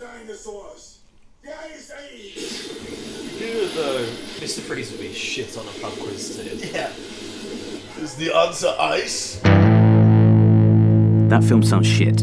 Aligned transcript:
dinosaurs. 0.00 1.00
Yeah, 1.44 1.54
you 1.68 1.76
say. 1.76 2.32
Good 3.38 3.70
though. 3.72 4.04
Mr. 4.40 4.60
Freeze 4.60 4.90
would 4.90 5.00
be 5.00 5.12
shit 5.12 5.56
on 5.58 5.66
a 5.68 5.72
pub 5.80 5.92
quiz 5.98 6.36
too. 6.36 6.56
Yeah. 6.72 6.90
Is 7.98 8.16
the 8.16 8.34
answer 8.34 8.74
ice? 8.78 9.40
That 11.28 11.44
film 11.44 11.62
sounds 11.62 11.86
shit. 11.86 12.22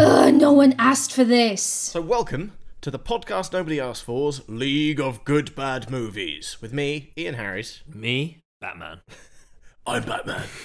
Ugh, 0.00 0.34
no 0.34 0.52
one 0.52 0.74
asked 0.78 1.12
for 1.12 1.24
this. 1.24 1.62
So, 1.62 2.00
welcome 2.00 2.52
to 2.80 2.90
the 2.90 2.98
podcast 2.98 3.52
nobody 3.52 3.80
asked 3.80 4.04
for's 4.04 4.48
League 4.48 5.00
of 5.00 5.24
Good 5.24 5.54
Bad 5.54 5.90
Movies 5.90 6.58
with 6.60 6.72
me, 6.72 7.12
Ian 7.18 7.34
Harris. 7.34 7.82
Me, 7.92 8.42
Batman. 8.60 9.00
I'm 9.86 10.04
Batman. 10.04 10.44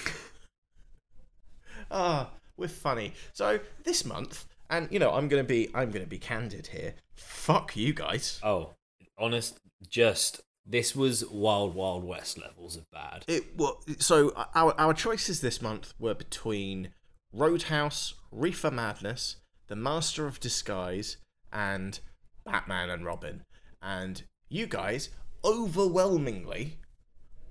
Ah, 1.90 2.30
we're 2.56 2.66
funny. 2.66 3.12
So 3.34 3.60
this 3.84 4.04
month, 4.04 4.46
and 4.68 4.88
you 4.90 4.98
know, 4.98 5.12
I'm 5.12 5.28
gonna 5.28 5.44
be, 5.44 5.68
I'm 5.74 5.92
gonna 5.92 6.06
be 6.06 6.18
candid 6.18 6.68
here. 6.68 6.94
Fuck 7.14 7.76
you 7.76 7.92
guys. 7.92 8.40
Oh, 8.42 8.70
honest, 9.16 9.60
just 9.86 10.40
this 10.66 10.96
was 10.96 11.24
Wild 11.30 11.74
Wild 11.74 12.02
West 12.02 12.38
levels 12.38 12.76
of 12.76 12.90
bad. 12.90 13.24
It 13.28 13.56
well, 13.56 13.80
so 13.98 14.32
our 14.56 14.74
our 14.76 14.94
choices 14.94 15.40
this 15.40 15.62
month 15.62 15.94
were 16.00 16.14
between 16.14 16.88
Roadhouse, 17.32 18.14
Reefer 18.32 18.72
Madness, 18.72 19.36
The 19.68 19.76
Master 19.76 20.26
of 20.26 20.40
Disguise, 20.40 21.18
and 21.54 22.00
Batman 22.44 22.90
and 22.90 23.06
Robin. 23.06 23.44
And 23.80 24.22
you 24.50 24.66
guys 24.66 25.08
overwhelmingly 25.44 26.78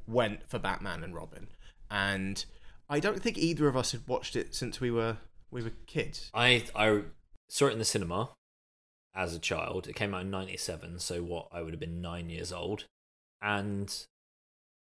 went 0.07 0.47
for 0.49 0.59
Batman 0.59 1.03
and 1.03 1.15
Robin. 1.15 1.47
And 1.89 2.45
I 2.89 2.99
don't 2.99 3.21
think 3.21 3.37
either 3.37 3.67
of 3.67 3.75
us 3.77 3.91
had 3.93 4.07
watched 4.07 4.35
it 4.35 4.53
since 4.53 4.79
we 4.79 4.91
were 4.91 5.17
we 5.49 5.63
were 5.63 5.71
kids. 5.87 6.29
I 6.33 6.65
I 6.75 7.03
saw 7.49 7.67
it 7.67 7.73
in 7.73 7.79
the 7.79 7.85
cinema 7.85 8.29
as 9.15 9.33
a 9.33 9.39
child. 9.39 9.87
It 9.87 9.95
came 9.95 10.13
out 10.13 10.21
in 10.21 10.31
'97, 10.31 10.99
so 10.99 11.21
what 11.23 11.47
I 11.51 11.61
would 11.61 11.73
have 11.73 11.79
been 11.79 12.01
nine 12.01 12.29
years 12.29 12.51
old, 12.51 12.85
and 13.41 14.05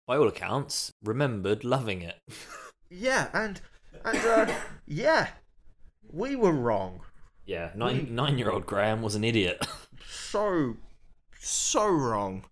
by 0.07 0.17
all 0.17 0.27
accounts, 0.27 0.91
remembered 1.03 1.63
loving 1.63 2.01
it. 2.01 2.19
Yeah, 2.95 3.29
and 3.33 3.59
and 4.05 4.17
uh, 4.19 4.53
yeah, 4.85 5.29
we 6.11 6.35
were 6.35 6.51
wrong. 6.51 7.01
Yeah, 7.45 7.71
nine 7.75 8.13
nine 8.15 8.37
year 8.37 8.49
old 8.51 8.65
Graham 8.65 9.01
was 9.01 9.15
an 9.15 9.23
idiot. 9.23 9.65
so 10.09 10.77
so 11.39 11.87
wrong. 11.87 12.45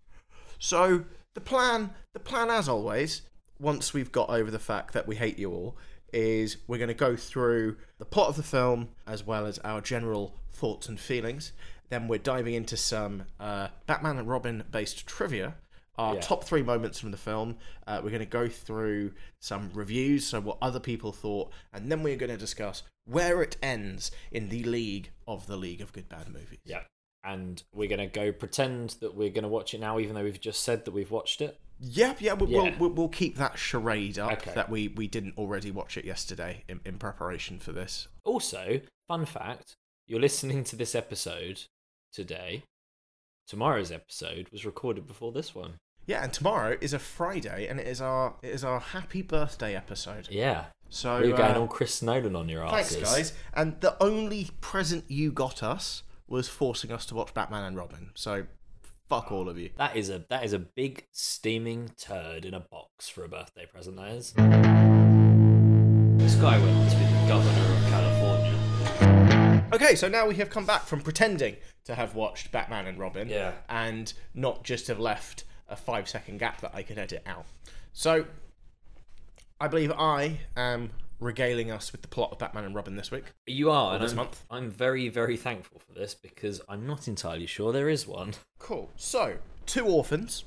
So 0.58 1.04
the 1.34 1.40
plan 1.40 1.90
the 2.12 2.20
plan 2.20 2.50
as 2.50 2.68
always, 2.68 3.22
once 3.58 3.94
we've 3.94 4.12
got 4.12 4.28
over 4.30 4.50
the 4.50 4.58
fact 4.58 4.92
that 4.94 5.06
we 5.06 5.16
hate 5.16 5.38
you 5.38 5.50
all, 5.50 5.76
is 6.12 6.58
we're 6.66 6.78
gonna 6.78 6.94
go 6.94 7.16
through 7.16 7.76
the 7.98 8.04
plot 8.04 8.28
of 8.28 8.36
the 8.36 8.42
film 8.42 8.88
as 9.06 9.24
well 9.26 9.46
as 9.46 9.58
our 9.60 9.80
general 9.80 10.34
thoughts 10.52 10.88
and 10.88 11.00
feelings. 11.00 11.52
Then 11.88 12.08
we're 12.08 12.18
diving 12.18 12.54
into 12.54 12.76
some 12.76 13.24
uh, 13.38 13.68
Batman 13.86 14.18
and 14.18 14.28
Robin 14.28 14.64
based 14.70 15.06
trivia. 15.06 15.54
Our 15.98 16.14
Yeah. 16.14 16.20
top 16.22 16.44
three 16.44 16.62
moments 16.62 16.98
from 16.98 17.10
the 17.10 17.18
film. 17.18 17.58
Uh, 17.86 18.00
we're 18.02 18.08
going 18.08 18.20
to 18.20 18.26
go 18.26 18.48
through 18.48 19.12
some 19.40 19.70
reviews, 19.74 20.26
so 20.26 20.40
what 20.40 20.56
other 20.62 20.80
people 20.80 21.12
thought, 21.12 21.52
and 21.70 21.92
then 21.92 22.02
we're 22.02 22.16
going 22.16 22.30
to 22.30 22.38
discuss 22.38 22.82
where 23.04 23.42
it 23.42 23.56
ends 23.62 24.10
in 24.30 24.48
the 24.48 24.62
league 24.64 25.10
of 25.26 25.46
the 25.46 25.56
League 25.56 25.80
of 25.80 25.92
Good 25.92 26.08
Bad 26.08 26.28
Movies. 26.28 26.58
yeah, 26.64 26.82
and 27.24 27.62
we're 27.74 27.88
gonna 27.88 28.06
go 28.06 28.32
pretend 28.32 28.90
that 29.00 29.14
we're 29.14 29.30
gonna 29.30 29.48
watch 29.48 29.74
it 29.74 29.80
now, 29.80 29.98
even 29.98 30.14
though 30.14 30.24
we've 30.24 30.40
just 30.40 30.62
said 30.62 30.84
that 30.84 30.92
we've 30.92 31.10
watched 31.10 31.40
it. 31.40 31.58
Yep, 31.80 32.20
yeah, 32.20 32.34
we'll, 32.34 32.48
Yeah. 32.48 32.62
We'll, 32.62 32.72
we'll, 32.78 32.90
we'll 32.90 33.08
keep 33.08 33.36
that 33.38 33.58
charade 33.58 34.16
up 34.18 34.32
Okay. 34.34 34.52
that 34.54 34.70
we, 34.70 34.86
we 34.88 35.08
didn't 35.08 35.36
already 35.36 35.72
watch 35.72 35.96
it 35.96 36.04
yesterday 36.04 36.62
in, 36.68 36.78
in 36.84 36.96
preparation 36.98 37.58
for 37.58 37.72
this. 37.72 38.06
Also, 38.24 38.80
fun 39.08 39.24
fact: 39.26 39.74
you're 40.06 40.20
listening 40.20 40.62
to 40.64 40.76
this 40.76 40.94
episode 40.94 41.64
today. 42.12 42.62
Tomorrow's 43.48 43.90
episode 43.90 44.48
was 44.52 44.64
recorded 44.64 45.06
before 45.08 45.32
this 45.32 45.54
one. 45.54 45.74
Yeah, 46.06 46.22
and 46.22 46.32
tomorrow 46.32 46.76
is 46.80 46.92
a 46.92 46.98
Friday, 46.98 47.66
and 47.66 47.78
it 47.80 47.86
is 47.86 48.00
our 48.00 48.34
it 48.42 48.50
is 48.50 48.62
our 48.64 48.78
happy 48.80 49.22
birthday 49.22 49.74
episode. 49.74 50.28
Yeah, 50.30 50.66
So 50.94 51.20
you're 51.20 51.34
going 51.36 51.54
uh, 51.56 51.60
all 51.60 51.66
Chris 51.66 52.02
Nolan 52.02 52.36
on 52.36 52.50
your 52.50 52.64
asses. 52.66 52.96
thanks, 52.96 53.10
guys. 53.10 53.32
And 53.54 53.80
the 53.80 53.96
only 54.02 54.50
present 54.60 55.04
you 55.08 55.32
got 55.32 55.62
us 55.62 56.02
was 56.28 56.48
forcing 56.48 56.92
us 56.92 57.06
to 57.06 57.14
watch 57.14 57.32
Batman 57.32 57.64
and 57.64 57.76
Robin. 57.78 58.10
So 58.14 58.44
fuck 59.08 59.32
all 59.32 59.48
of 59.48 59.56
you. 59.56 59.70
That 59.78 59.96
is 59.96 60.10
a 60.10 60.24
that 60.28 60.44
is 60.44 60.52
a 60.52 60.58
big 60.58 61.06
steaming 61.10 61.92
turd 61.98 62.44
in 62.44 62.52
a 62.52 62.60
box 62.60 63.08
for 63.08 63.24
a 63.24 63.28
birthday 63.28 63.64
present. 63.64 63.96
That 63.96 64.10
is. 64.12 64.32
This 66.18 66.34
guy 66.34 66.58
went 66.58 66.90
to 66.90 66.96
be 66.98 67.04
the 67.04 67.24
governor 67.26 67.72
of 67.74 67.84
California. 67.88 69.68
Okay, 69.72 69.94
so 69.94 70.08
now 70.08 70.26
we 70.26 70.34
have 70.34 70.50
come 70.50 70.66
back 70.66 70.82
from 70.84 71.00
pretending 71.00 71.56
to 71.84 71.94
have 71.94 72.14
watched 72.14 72.52
Batman 72.52 72.86
and 72.86 72.98
Robin, 72.98 73.30
Yeah. 73.30 73.52
and 73.70 74.12
not 74.34 74.62
just 74.62 74.88
have 74.88 74.98
left 75.00 75.44
a 75.70 75.74
five 75.76 76.06
second 76.06 76.36
gap 76.38 76.60
that 76.60 76.74
I 76.74 76.82
could 76.82 76.98
edit 76.98 77.22
out. 77.24 77.46
So, 77.94 78.26
I 79.62 79.68
believe 79.68 79.92
I 79.92 80.40
am 80.56 80.90
regaling 81.20 81.70
us 81.70 81.92
with 81.92 82.02
the 82.02 82.08
plot 82.08 82.32
of 82.32 82.38
Batman 82.40 82.64
and 82.64 82.74
Robin 82.74 82.96
this 82.96 83.12
week. 83.12 83.26
You 83.46 83.70
are, 83.70 83.94
and 83.94 84.02
this 84.02 84.10
I'm, 84.10 84.16
month. 84.16 84.44
I'm 84.50 84.68
very 84.68 85.08
very 85.08 85.36
thankful 85.36 85.78
for 85.78 85.92
this 85.94 86.16
because 86.16 86.60
I'm 86.68 86.84
not 86.84 87.06
entirely 87.06 87.46
sure 87.46 87.72
there 87.72 87.88
is 87.88 88.04
one. 88.04 88.34
Cool. 88.58 88.90
So, 88.96 89.36
two 89.64 89.86
orphans 89.86 90.42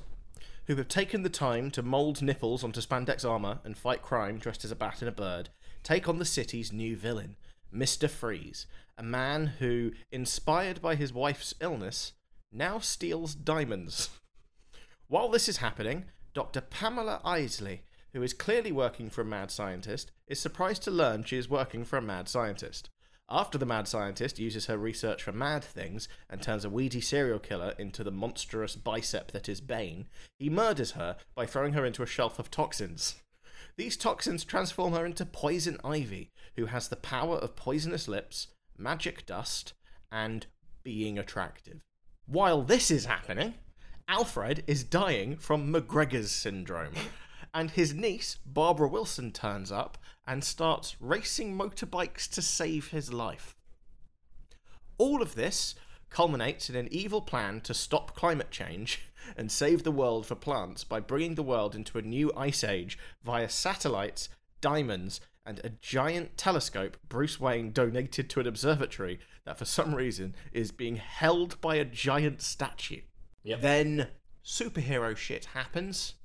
who 0.66 0.76
have 0.76 0.88
taken 0.88 1.22
the 1.22 1.30
time 1.30 1.70
to 1.70 1.82
mould 1.82 2.20
nipples 2.20 2.62
onto 2.62 2.82
spandex 2.82 3.24
armour 3.24 3.60
and 3.64 3.74
fight 3.74 4.02
crime 4.02 4.36
dressed 4.36 4.66
as 4.66 4.70
a 4.70 4.76
bat 4.76 5.00
and 5.00 5.08
a 5.08 5.12
bird 5.12 5.48
take 5.82 6.10
on 6.10 6.18
the 6.18 6.26
city's 6.26 6.70
new 6.70 6.94
villain, 6.94 7.36
Mr. 7.74 8.10
Freeze, 8.10 8.66
a 8.98 9.02
man 9.02 9.46
who, 9.60 9.92
inspired 10.12 10.82
by 10.82 10.94
his 10.94 11.14
wife's 11.14 11.54
illness, 11.62 12.12
now 12.52 12.78
steals 12.80 13.34
diamonds. 13.34 14.10
While 15.08 15.30
this 15.30 15.48
is 15.48 15.56
happening, 15.56 16.04
Dr. 16.34 16.60
Pamela 16.60 17.22
Isley, 17.24 17.80
who 18.16 18.22
is 18.22 18.32
clearly 18.32 18.72
working 18.72 19.10
for 19.10 19.20
a 19.20 19.26
mad 19.26 19.50
scientist, 19.50 20.10
is 20.26 20.40
surprised 20.40 20.82
to 20.82 20.90
learn 20.90 21.22
she 21.22 21.36
is 21.36 21.50
working 21.50 21.84
for 21.84 21.98
a 21.98 22.02
mad 22.02 22.30
scientist. 22.30 22.88
After 23.28 23.58
the 23.58 23.66
mad 23.66 23.86
scientist 23.86 24.38
uses 24.38 24.64
her 24.66 24.78
research 24.78 25.22
for 25.22 25.32
mad 25.32 25.62
things 25.62 26.08
and 26.30 26.40
turns 26.40 26.64
a 26.64 26.70
weedy 26.70 27.02
serial 27.02 27.38
killer 27.38 27.74
into 27.78 28.02
the 28.02 28.10
monstrous 28.10 28.74
bicep 28.74 29.32
that 29.32 29.50
is 29.50 29.60
Bane, 29.60 30.08
he 30.38 30.48
murders 30.48 30.92
her 30.92 31.18
by 31.34 31.44
throwing 31.44 31.74
her 31.74 31.84
into 31.84 32.02
a 32.02 32.06
shelf 32.06 32.38
of 32.38 32.50
toxins. 32.50 33.16
These 33.76 33.98
toxins 33.98 34.44
transform 34.44 34.94
her 34.94 35.04
into 35.04 35.26
Poison 35.26 35.76
Ivy, 35.84 36.30
who 36.56 36.66
has 36.66 36.88
the 36.88 36.96
power 36.96 37.36
of 37.36 37.54
poisonous 37.54 38.08
lips, 38.08 38.46
magic 38.78 39.26
dust, 39.26 39.74
and 40.10 40.46
being 40.82 41.18
attractive. 41.18 41.82
While 42.24 42.62
this 42.62 42.90
is 42.90 43.04
happening, 43.04 43.56
Alfred 44.08 44.64
is 44.66 44.84
dying 44.84 45.36
from 45.36 45.70
McGregor's 45.70 46.30
syndrome, 46.30 46.94
and 47.56 47.70
his 47.70 47.94
niece, 47.94 48.36
Barbara 48.44 48.86
Wilson, 48.86 49.32
turns 49.32 49.72
up 49.72 49.96
and 50.26 50.44
starts 50.44 50.94
racing 51.00 51.56
motorbikes 51.56 52.28
to 52.34 52.42
save 52.42 52.88
his 52.88 53.14
life. 53.14 53.56
All 54.98 55.22
of 55.22 55.36
this 55.36 55.74
culminates 56.10 56.68
in 56.68 56.76
an 56.76 56.86
evil 56.90 57.22
plan 57.22 57.62
to 57.62 57.72
stop 57.72 58.14
climate 58.14 58.50
change 58.50 59.08
and 59.38 59.50
save 59.50 59.84
the 59.84 59.90
world 59.90 60.26
for 60.26 60.34
plants 60.34 60.84
by 60.84 61.00
bringing 61.00 61.34
the 61.34 61.42
world 61.42 61.74
into 61.74 61.96
a 61.96 62.02
new 62.02 62.30
ice 62.36 62.62
age 62.62 62.98
via 63.24 63.48
satellites, 63.48 64.28
diamonds, 64.60 65.22
and 65.46 65.62
a 65.64 65.70
giant 65.70 66.36
telescope 66.36 66.98
Bruce 67.08 67.40
Wayne 67.40 67.72
donated 67.72 68.28
to 68.28 68.40
an 68.40 68.46
observatory 68.46 69.18
that 69.46 69.56
for 69.56 69.64
some 69.64 69.94
reason 69.94 70.34
is 70.52 70.72
being 70.72 70.96
held 70.96 71.58
by 71.62 71.76
a 71.76 71.86
giant 71.86 72.42
statue. 72.42 73.00
Yep. 73.44 73.62
Then 73.62 74.08
superhero 74.44 75.16
shit 75.16 75.46
happens 75.46 76.16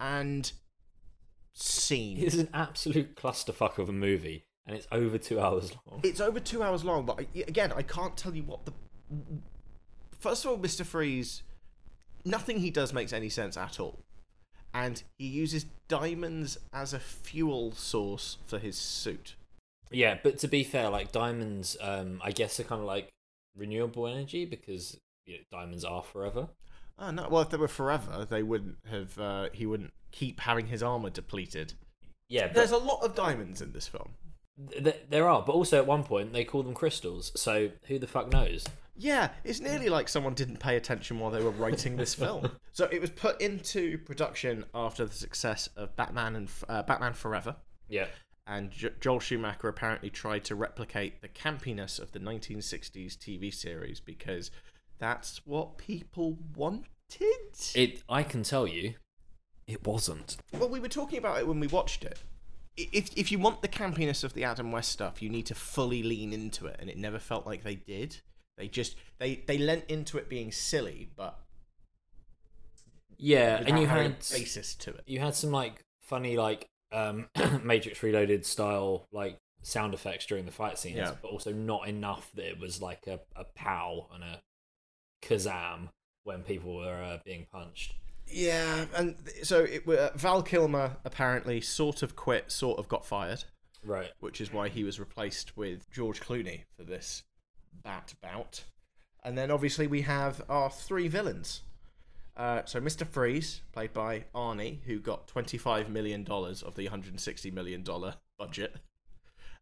and 0.00 0.50
scene. 1.54 2.18
It 2.18 2.24
is 2.24 2.38
an 2.38 2.48
absolute 2.52 3.16
clusterfuck 3.16 3.78
of 3.78 3.88
a 3.88 3.92
movie, 3.92 4.44
and 4.66 4.76
it's 4.76 4.86
over 4.92 5.18
two 5.18 5.40
hours 5.40 5.72
long. 5.86 6.00
It's 6.02 6.20
over 6.20 6.40
two 6.40 6.62
hours 6.62 6.84
long, 6.84 7.06
but 7.06 7.20
I, 7.20 7.26
again, 7.46 7.72
I 7.72 7.82
can't 7.82 8.16
tell 8.16 8.34
you 8.34 8.42
what 8.42 8.64
the. 8.66 8.72
First 10.18 10.44
of 10.44 10.50
all, 10.50 10.58
Mr. 10.58 10.84
Freeze, 10.84 11.42
nothing 12.24 12.58
he 12.58 12.70
does 12.70 12.92
makes 12.92 13.12
any 13.12 13.28
sense 13.28 13.56
at 13.56 13.78
all. 13.78 14.00
And 14.72 15.02
he 15.18 15.26
uses 15.26 15.66
diamonds 15.86 16.58
as 16.72 16.92
a 16.92 16.98
fuel 16.98 17.72
source 17.72 18.38
for 18.46 18.58
his 18.58 18.76
suit. 18.76 19.36
Yeah, 19.90 20.18
but 20.22 20.38
to 20.38 20.48
be 20.48 20.64
fair, 20.64 20.88
like 20.88 21.12
diamonds, 21.12 21.76
um, 21.80 22.20
I 22.24 22.32
guess 22.32 22.58
are 22.58 22.64
kind 22.64 22.80
of 22.80 22.86
like 22.86 23.10
renewable 23.56 24.08
energy 24.08 24.44
because 24.44 24.98
you 25.26 25.34
know, 25.34 25.40
diamonds 25.52 25.84
are 25.84 26.02
forever. 26.02 26.48
Oh 26.98 27.10
no! 27.10 27.28
Well, 27.28 27.42
if 27.42 27.50
they 27.50 27.56
were 27.56 27.68
forever, 27.68 28.26
they 28.28 28.42
wouldn't 28.42 28.78
have. 28.90 29.18
Uh, 29.18 29.48
he 29.52 29.66
wouldn't 29.66 29.92
keep 30.12 30.40
having 30.40 30.66
his 30.68 30.82
armor 30.82 31.10
depleted. 31.10 31.74
Yeah, 32.28 32.46
but 32.46 32.54
There's 32.54 32.70
a 32.70 32.76
lot 32.78 33.02
of 33.04 33.14
diamonds 33.14 33.60
in 33.60 33.72
this 33.72 33.86
film. 33.88 34.10
th- 34.70 34.82
th- 34.84 35.02
there 35.10 35.28
are, 35.28 35.42
but 35.42 35.52
also 35.52 35.76
at 35.78 35.86
one 35.86 36.04
point 36.04 36.32
they 36.32 36.44
call 36.44 36.62
them 36.62 36.74
crystals. 36.74 37.32
So 37.34 37.70
who 37.88 37.98
the 37.98 38.06
fuck 38.06 38.30
knows? 38.32 38.64
Yeah, 38.96 39.30
it's 39.42 39.60
nearly 39.60 39.88
like 39.88 40.08
someone 40.08 40.34
didn't 40.34 40.60
pay 40.60 40.76
attention 40.76 41.18
while 41.18 41.30
they 41.32 41.42
were 41.42 41.50
writing 41.50 41.96
this 41.96 42.14
film. 42.14 42.50
So 42.72 42.88
it 42.90 43.00
was 43.00 43.10
put 43.10 43.40
into 43.40 43.98
production 43.98 44.64
after 44.74 45.04
the 45.04 45.14
success 45.14 45.68
of 45.76 45.94
Batman 45.94 46.34
and 46.34 46.48
uh, 46.68 46.82
Batman 46.82 47.12
Forever, 47.12 47.54
Yeah. 47.88 48.06
and 48.48 48.72
Joel 49.00 49.20
Schumacher 49.20 49.68
apparently 49.68 50.10
tried 50.10 50.42
to 50.46 50.56
replicate 50.56 51.22
the 51.22 51.28
campiness 51.28 52.00
of 52.00 52.10
the 52.10 52.18
1960s 52.18 53.16
TV 53.16 53.54
series 53.54 54.00
because 54.00 54.50
that's 54.98 55.40
what 55.44 55.78
people 55.78 56.38
wanted. 56.56 56.84
It. 57.74 58.02
I 58.08 58.22
can 58.22 58.42
tell 58.42 58.66
you, 58.66 58.94
it 59.66 59.86
wasn't. 59.86 60.36
Well, 60.52 60.68
we 60.68 60.80
were 60.80 60.88
talking 60.88 61.18
about 61.18 61.38
it 61.38 61.46
when 61.46 61.60
we 61.60 61.66
watched 61.66 62.04
it. 62.04 62.18
If 62.76 63.10
if 63.16 63.30
you 63.30 63.38
want 63.38 63.62
the 63.62 63.68
campiness 63.68 64.24
of 64.24 64.34
the 64.34 64.44
Adam 64.44 64.72
West 64.72 64.90
stuff, 64.90 65.22
you 65.22 65.28
need 65.28 65.46
to 65.46 65.54
fully 65.54 66.02
lean 66.02 66.32
into 66.32 66.66
it, 66.66 66.76
and 66.80 66.90
it 66.90 66.96
never 66.98 67.18
felt 67.18 67.46
like 67.46 67.62
they 67.62 67.76
did. 67.76 68.16
They 68.58 68.68
just 68.68 68.96
they 69.18 69.44
they 69.46 69.58
lent 69.58 69.84
into 69.88 70.18
it 70.18 70.28
being 70.28 70.50
silly, 70.50 71.10
but 71.16 71.38
Yeah, 73.16 73.62
and 73.64 73.78
you 73.78 73.86
had 73.86 74.18
basis 74.18 74.74
to 74.76 74.90
it. 74.90 75.02
you 75.06 75.20
had 75.20 75.34
some 75.34 75.50
like 75.52 75.84
funny 76.02 76.36
like 76.36 76.66
um 76.92 77.28
Matrix 77.62 78.02
Reloaded 78.02 78.44
style 78.44 79.06
like 79.12 79.38
sound 79.62 79.94
effects 79.94 80.26
during 80.26 80.44
the 80.46 80.52
fight 80.52 80.78
scenes, 80.78 80.96
Yeah. 80.96 81.12
but 81.22 81.28
also 81.30 81.52
not 81.52 81.88
enough 81.88 82.30
that 82.34 82.46
it 82.48 82.58
was 82.60 82.82
like 82.82 83.06
a, 83.06 83.20
a 83.36 83.44
pow 83.54 84.08
and 84.12 84.22
a 84.24 84.40
kazam 85.28 85.88
when 86.24 86.42
people 86.42 86.76
were 86.76 87.02
uh, 87.02 87.18
being 87.24 87.46
punched. 87.52 87.94
Yeah, 88.26 88.86
and 88.94 89.16
so 89.42 89.64
it, 89.64 89.86
uh, 89.88 90.10
Val 90.14 90.42
Kilmer 90.42 90.96
apparently 91.04 91.60
sort 91.60 92.02
of 92.02 92.16
quit, 92.16 92.50
sort 92.50 92.78
of 92.78 92.88
got 92.88 93.04
fired, 93.04 93.44
Right. 93.84 94.10
which 94.20 94.40
is 94.40 94.52
why 94.52 94.68
he 94.68 94.82
was 94.84 94.98
replaced 94.98 95.56
with 95.56 95.90
George 95.90 96.20
Clooney 96.20 96.62
for 96.76 96.84
this 96.84 97.22
bat 97.82 98.14
bout. 98.22 98.64
And 99.22 99.36
then 99.36 99.50
obviously 99.50 99.86
we 99.86 100.02
have 100.02 100.42
our 100.48 100.70
three 100.70 101.08
villains. 101.08 101.62
Uh, 102.36 102.62
so 102.64 102.80
Mr. 102.80 103.06
Freeze, 103.06 103.60
played 103.72 103.92
by 103.92 104.24
Arnie, 104.34 104.82
who 104.84 104.98
got 104.98 105.28
$25 105.28 105.88
million 105.88 106.26
of 106.28 106.74
the 106.74 106.88
$160 106.88 107.52
million 107.52 107.84
budget. 108.38 108.74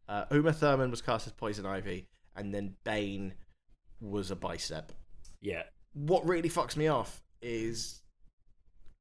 Uh, 0.09 0.25
Uma 0.31 0.53
Thurman 0.53 0.91
was 0.91 1.03
cast 1.03 1.27
as 1.27 1.33
Poison 1.33 1.67
Ivy, 1.67 2.07
and 2.35 2.55
then 2.55 2.77
Bane 2.85 3.35
was 4.01 4.31
a 4.31 4.37
bicep. 4.37 4.93
Yeah. 5.43 5.65
What 5.93 6.25
really 6.27 6.49
fucks 6.49 6.77
me 6.77 6.89
off 6.89 7.21
is 7.43 8.01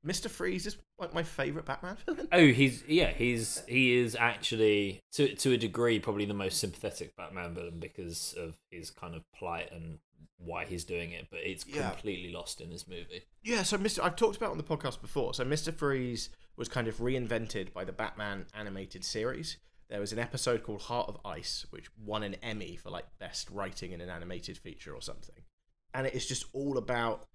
Mr. 0.06 0.30
Freeze 0.30 0.66
is 0.66 0.78
like 0.98 1.14
my 1.14 1.24
favorite 1.24 1.66
Batman 1.66 1.96
villain. 2.06 2.28
Oh, 2.32 2.48
he's 2.48 2.84
yeah, 2.88 3.12
he's 3.12 3.64
he 3.68 3.94
is 3.98 4.16
actually 4.16 5.00
to 5.14 5.34
to 5.36 5.54
a 5.54 5.58
degree 5.58 6.00
probably 6.00 6.26
the 6.26 6.34
most 6.34 6.58
sympathetic 6.60 7.16
Batman 7.16 7.54
villain 7.54 7.80
because 7.80 8.34
of 8.38 8.58
his 8.72 8.90
kind 8.90 9.16
of 9.16 9.24
plight 9.34 9.72
and 9.72 10.00
why 10.38 10.66
he's 10.66 10.84
doing 10.84 11.12
it, 11.12 11.28
but 11.30 11.40
it's 11.44 11.66
Yeah. 11.68 11.92
completely 11.92 12.32
lost 12.32 12.62
in 12.62 12.72
this 12.72 12.88
movie. 12.88 13.22
Yeah, 13.44 13.62
so 13.62 13.78
Mr. 13.78 14.04
I've 14.04 14.16
talked 14.16 14.38
about 14.38 14.50
on 14.52 14.58
the 14.58 14.64
podcast 14.64 15.00
before. 15.02 15.36
So 15.36 15.46
Mr. 15.46 15.72
Freeze 15.74 16.30
was 16.58 16.68
kind 16.68 16.88
of 16.88 16.98
reinvented 16.98 17.72
by 17.74 17.86
the 17.86 17.92
Batman 17.92 18.48
animated 18.56 19.04
series. 19.06 19.58
There 19.90 20.00
was 20.00 20.12
an 20.14 20.20
episode 20.20 20.64
called 20.64 20.82
Heart 20.84 21.10
of 21.10 21.18
Ice, 21.26 21.68
which 21.70 21.88
won 21.96 22.24
an 22.24 22.36
Emmy 22.36 22.76
for 22.76 22.90
like 22.90 23.06
best 23.20 23.50
writing 23.52 23.92
in 23.92 24.02
an 24.02 24.10
animated 24.10 24.58
feature 24.58 24.96
or 24.96 25.02
something. 25.02 25.36
And 25.94 26.08
it 26.08 26.14
is 26.14 26.26
just 26.26 26.46
all 26.54 26.78
about 26.78 27.28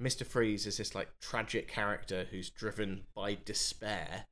Mr. 0.00 0.24
Freeze 0.24 0.66
as 0.66 0.76
this 0.76 0.94
like 0.94 1.08
tragic 1.20 1.68
character 1.68 2.26
who's 2.30 2.50
driven 2.50 3.02
by 3.14 3.36
despair 3.44 4.26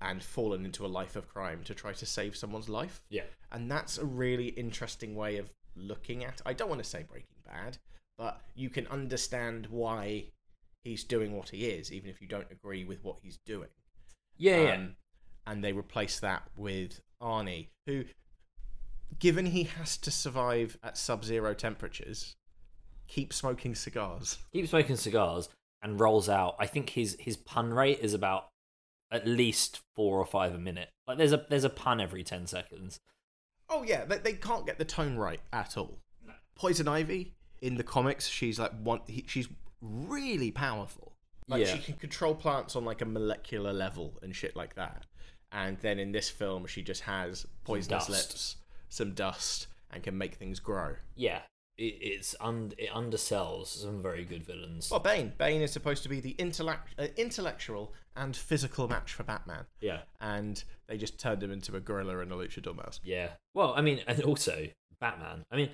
and 0.00 0.22
fallen 0.22 0.64
into 0.64 0.86
a 0.86 0.88
life 0.88 1.16
of 1.16 1.28
crime 1.28 1.62
to 1.64 1.74
try 1.74 1.92
to 1.92 2.06
save 2.06 2.36
someone's 2.36 2.68
life. 2.68 3.02
Yeah. 3.10 3.24
And 3.50 3.70
that's 3.70 3.98
a 3.98 4.04
really 4.04 4.48
interesting 4.48 5.16
way 5.16 5.38
of 5.38 5.52
looking 5.74 6.24
at. 6.24 6.40
I 6.46 6.52
don't 6.52 6.68
want 6.68 6.82
to 6.82 6.88
say 6.88 7.04
Breaking 7.08 7.42
Bad, 7.44 7.78
but 8.16 8.40
you 8.54 8.70
can 8.70 8.86
understand 8.88 9.66
why 9.70 10.26
he's 10.84 11.02
doing 11.04 11.36
what 11.36 11.48
he 11.48 11.66
is, 11.66 11.92
even 11.92 12.10
if 12.10 12.20
you 12.20 12.28
don't 12.28 12.50
agree 12.50 12.84
with 12.84 13.02
what 13.02 13.16
he's 13.22 13.38
doing. 13.44 13.68
Yeah, 14.36 14.60
yeah. 14.60 14.74
Um, 14.74 14.96
and 15.46 15.64
they 15.64 15.72
replace 15.72 16.20
that 16.20 16.42
with 16.56 17.00
Arnie, 17.20 17.68
who, 17.86 18.04
given 19.18 19.46
he 19.46 19.64
has 19.64 19.96
to 19.98 20.10
survive 20.10 20.78
at 20.84 20.96
sub-zero 20.96 21.54
temperatures, 21.54 22.36
keeps 23.08 23.36
smoking 23.36 23.74
cigars. 23.74 24.38
Keep 24.52 24.68
smoking 24.68 24.96
cigars 24.96 25.48
and 25.82 25.98
rolls 25.98 26.28
out. 26.28 26.54
I 26.58 26.66
think 26.66 26.90
his 26.90 27.16
his 27.18 27.36
pun 27.36 27.72
rate 27.72 27.98
is 28.00 28.14
about 28.14 28.48
at 29.10 29.26
least 29.26 29.80
four 29.96 30.18
or 30.18 30.26
five 30.26 30.54
a 30.54 30.58
minute. 30.58 30.90
Like 31.06 31.18
there's 31.18 31.32
a 31.32 31.44
there's 31.48 31.64
a 31.64 31.70
pun 31.70 32.00
every 32.00 32.22
ten 32.24 32.46
seconds. 32.46 33.00
Oh 33.70 33.82
yeah, 33.82 34.04
they, 34.04 34.18
they 34.18 34.32
can't 34.34 34.66
get 34.66 34.78
the 34.78 34.84
tone 34.84 35.16
right 35.16 35.40
at 35.52 35.76
all. 35.76 35.98
Poison 36.54 36.88
Ivy 36.88 37.34
in 37.60 37.76
the 37.76 37.82
comics, 37.84 38.26
she's 38.26 38.58
like 38.58 38.72
one. 38.82 39.00
He, 39.06 39.24
she's 39.26 39.48
really 39.80 40.50
powerful. 40.50 41.12
Like 41.48 41.60
Yeah. 41.66 41.74
she 41.74 41.78
can 41.82 41.94
control 41.94 42.34
plants 42.34 42.76
on 42.76 42.84
like 42.84 43.00
a 43.00 43.06
molecular 43.06 43.72
level 43.72 44.18
and 44.22 44.34
shit 44.34 44.54
like 44.56 44.74
that. 44.74 45.06
And 45.50 45.78
then 45.78 45.98
in 45.98 46.12
this 46.12 46.28
film, 46.28 46.66
she 46.66 46.82
just 46.82 47.02
has 47.02 47.46
poisonous 47.64 48.08
lips, 48.10 48.56
some 48.90 49.12
dust, 49.14 49.66
and 49.90 50.02
can 50.02 50.18
make 50.18 50.34
things 50.34 50.60
grow. 50.60 50.96
Yeah, 51.16 51.40
it's 51.78 52.34
un, 52.40 52.72
it 52.76 52.90
undersells 52.90 53.68
some 53.68 54.02
very 54.02 54.24
good 54.24 54.44
villains. 54.44 54.90
Well, 54.90 55.00
Bane. 55.00 55.32
Bane 55.38 55.62
is 55.62 55.70
supposed 55.72 56.02
to 56.02 56.08
be 56.08 56.20
the 56.20 56.30
intellect, 56.32 56.88
uh, 56.98 57.06
intellectual 57.16 57.92
and 58.16 58.36
physical 58.36 58.88
match 58.88 59.12
for 59.14 59.22
Batman, 59.22 59.64
Yeah, 59.80 60.00
and 60.20 60.62
they 60.88 60.96
just 60.98 61.20
turned 61.20 61.40
him 61.42 61.52
into 61.52 61.76
a 61.76 61.80
gorilla 61.80 62.18
and 62.18 62.32
a 62.32 62.34
luchador 62.34 62.76
mask. 62.76 63.02
yeah. 63.04 63.28
Well, 63.54 63.74
I 63.76 63.80
mean, 63.80 64.00
and 64.08 64.20
also 64.24 64.66
Batman. 65.00 65.44
I 65.52 65.56
mean, 65.56 65.70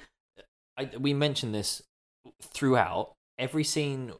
I, 0.76 0.90
we 0.98 1.14
mentioned 1.14 1.54
this 1.54 1.82
throughout. 2.42 3.14
Every 3.38 3.64
scene 3.64 4.12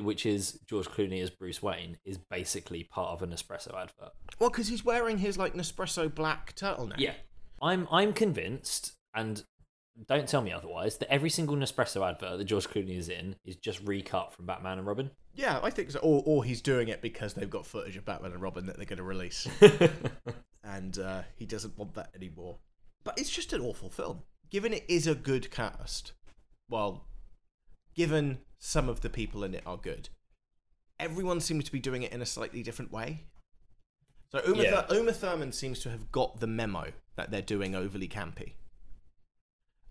which 0.00 0.24
is 0.24 0.60
George 0.64 0.86
Clooney 0.86 1.20
as 1.20 1.30
Bruce 1.30 1.60
Wayne 1.60 1.98
is 2.04 2.18
basically 2.30 2.84
part 2.84 3.10
of 3.10 3.22
an 3.22 3.30
espresso 3.30 3.74
advert. 3.74 4.12
Well, 4.38 4.48
because 4.50 4.68
he's 4.68 4.84
wearing 4.84 5.18
his 5.18 5.36
like 5.36 5.54
Nespresso 5.54 6.12
black 6.14 6.54
turtleneck. 6.54 6.98
Yeah, 6.98 7.14
I'm 7.60 7.88
I'm 7.90 8.12
convinced, 8.12 8.92
and 9.12 9.42
don't 10.06 10.28
tell 10.28 10.42
me 10.42 10.52
otherwise, 10.52 10.98
that 10.98 11.10
every 11.12 11.30
single 11.30 11.56
Nespresso 11.56 12.08
advert 12.08 12.38
that 12.38 12.44
George 12.44 12.68
Clooney 12.68 12.96
is 12.98 13.08
in 13.08 13.36
is 13.44 13.56
just 13.56 13.80
recut 13.86 14.32
from 14.32 14.46
Batman 14.46 14.78
and 14.78 14.86
Robin. 14.86 15.10
Yeah, 15.34 15.60
I 15.62 15.70
think 15.70 15.90
so. 15.90 15.98
Or, 16.00 16.22
or 16.26 16.44
he's 16.44 16.60
doing 16.60 16.88
it 16.88 17.00
because 17.02 17.34
they've 17.34 17.48
got 17.50 17.66
footage 17.66 17.96
of 17.96 18.04
Batman 18.04 18.32
and 18.32 18.42
Robin 18.42 18.66
that 18.66 18.76
they're 18.76 18.84
going 18.86 18.98
to 18.98 19.02
release, 19.02 19.46
and 20.64 20.98
uh, 20.98 21.22
he 21.36 21.46
doesn't 21.46 21.76
want 21.78 21.94
that 21.94 22.10
anymore. 22.14 22.58
But 23.04 23.18
it's 23.18 23.30
just 23.30 23.52
an 23.52 23.60
awful 23.60 23.88
film. 23.90 24.22
Given 24.50 24.72
it 24.72 24.84
is 24.88 25.06
a 25.06 25.14
good 25.14 25.50
cast, 25.50 26.12
well, 26.68 27.06
given 27.94 28.38
some 28.58 28.88
of 28.88 29.00
the 29.00 29.10
people 29.10 29.44
in 29.44 29.54
it 29.54 29.62
are 29.66 29.76
good, 29.76 30.08
everyone 30.98 31.40
seems 31.40 31.64
to 31.64 31.72
be 31.72 31.78
doing 31.80 32.02
it 32.02 32.12
in 32.12 32.22
a 32.22 32.26
slightly 32.26 32.62
different 32.62 32.92
way. 32.92 33.24
So 34.32 34.40
Uma, 34.46 34.62
Yeah. 34.62 34.82
Thur- 34.82 34.96
Uma 34.96 35.12
Thurman 35.12 35.52
seems 35.52 35.80
to 35.80 35.90
have 35.90 36.10
got 36.10 36.40
the 36.40 36.46
memo 36.46 36.92
that 37.16 37.30
they're 37.30 37.42
doing 37.42 37.74
overly 37.74 38.08
campy. 38.08 38.52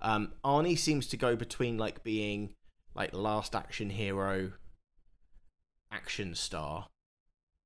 Um, 0.06 0.34
Arnie 0.44 0.78
seems 0.78 1.08
to 1.08 1.18
go 1.18 1.36
between 1.36 1.80
like 1.80 2.04
being 2.04 2.54
like 2.94 3.16
last 3.16 3.56
action 3.56 3.90
hero, 3.90 4.52
action 5.92 6.36
star, 6.36 6.90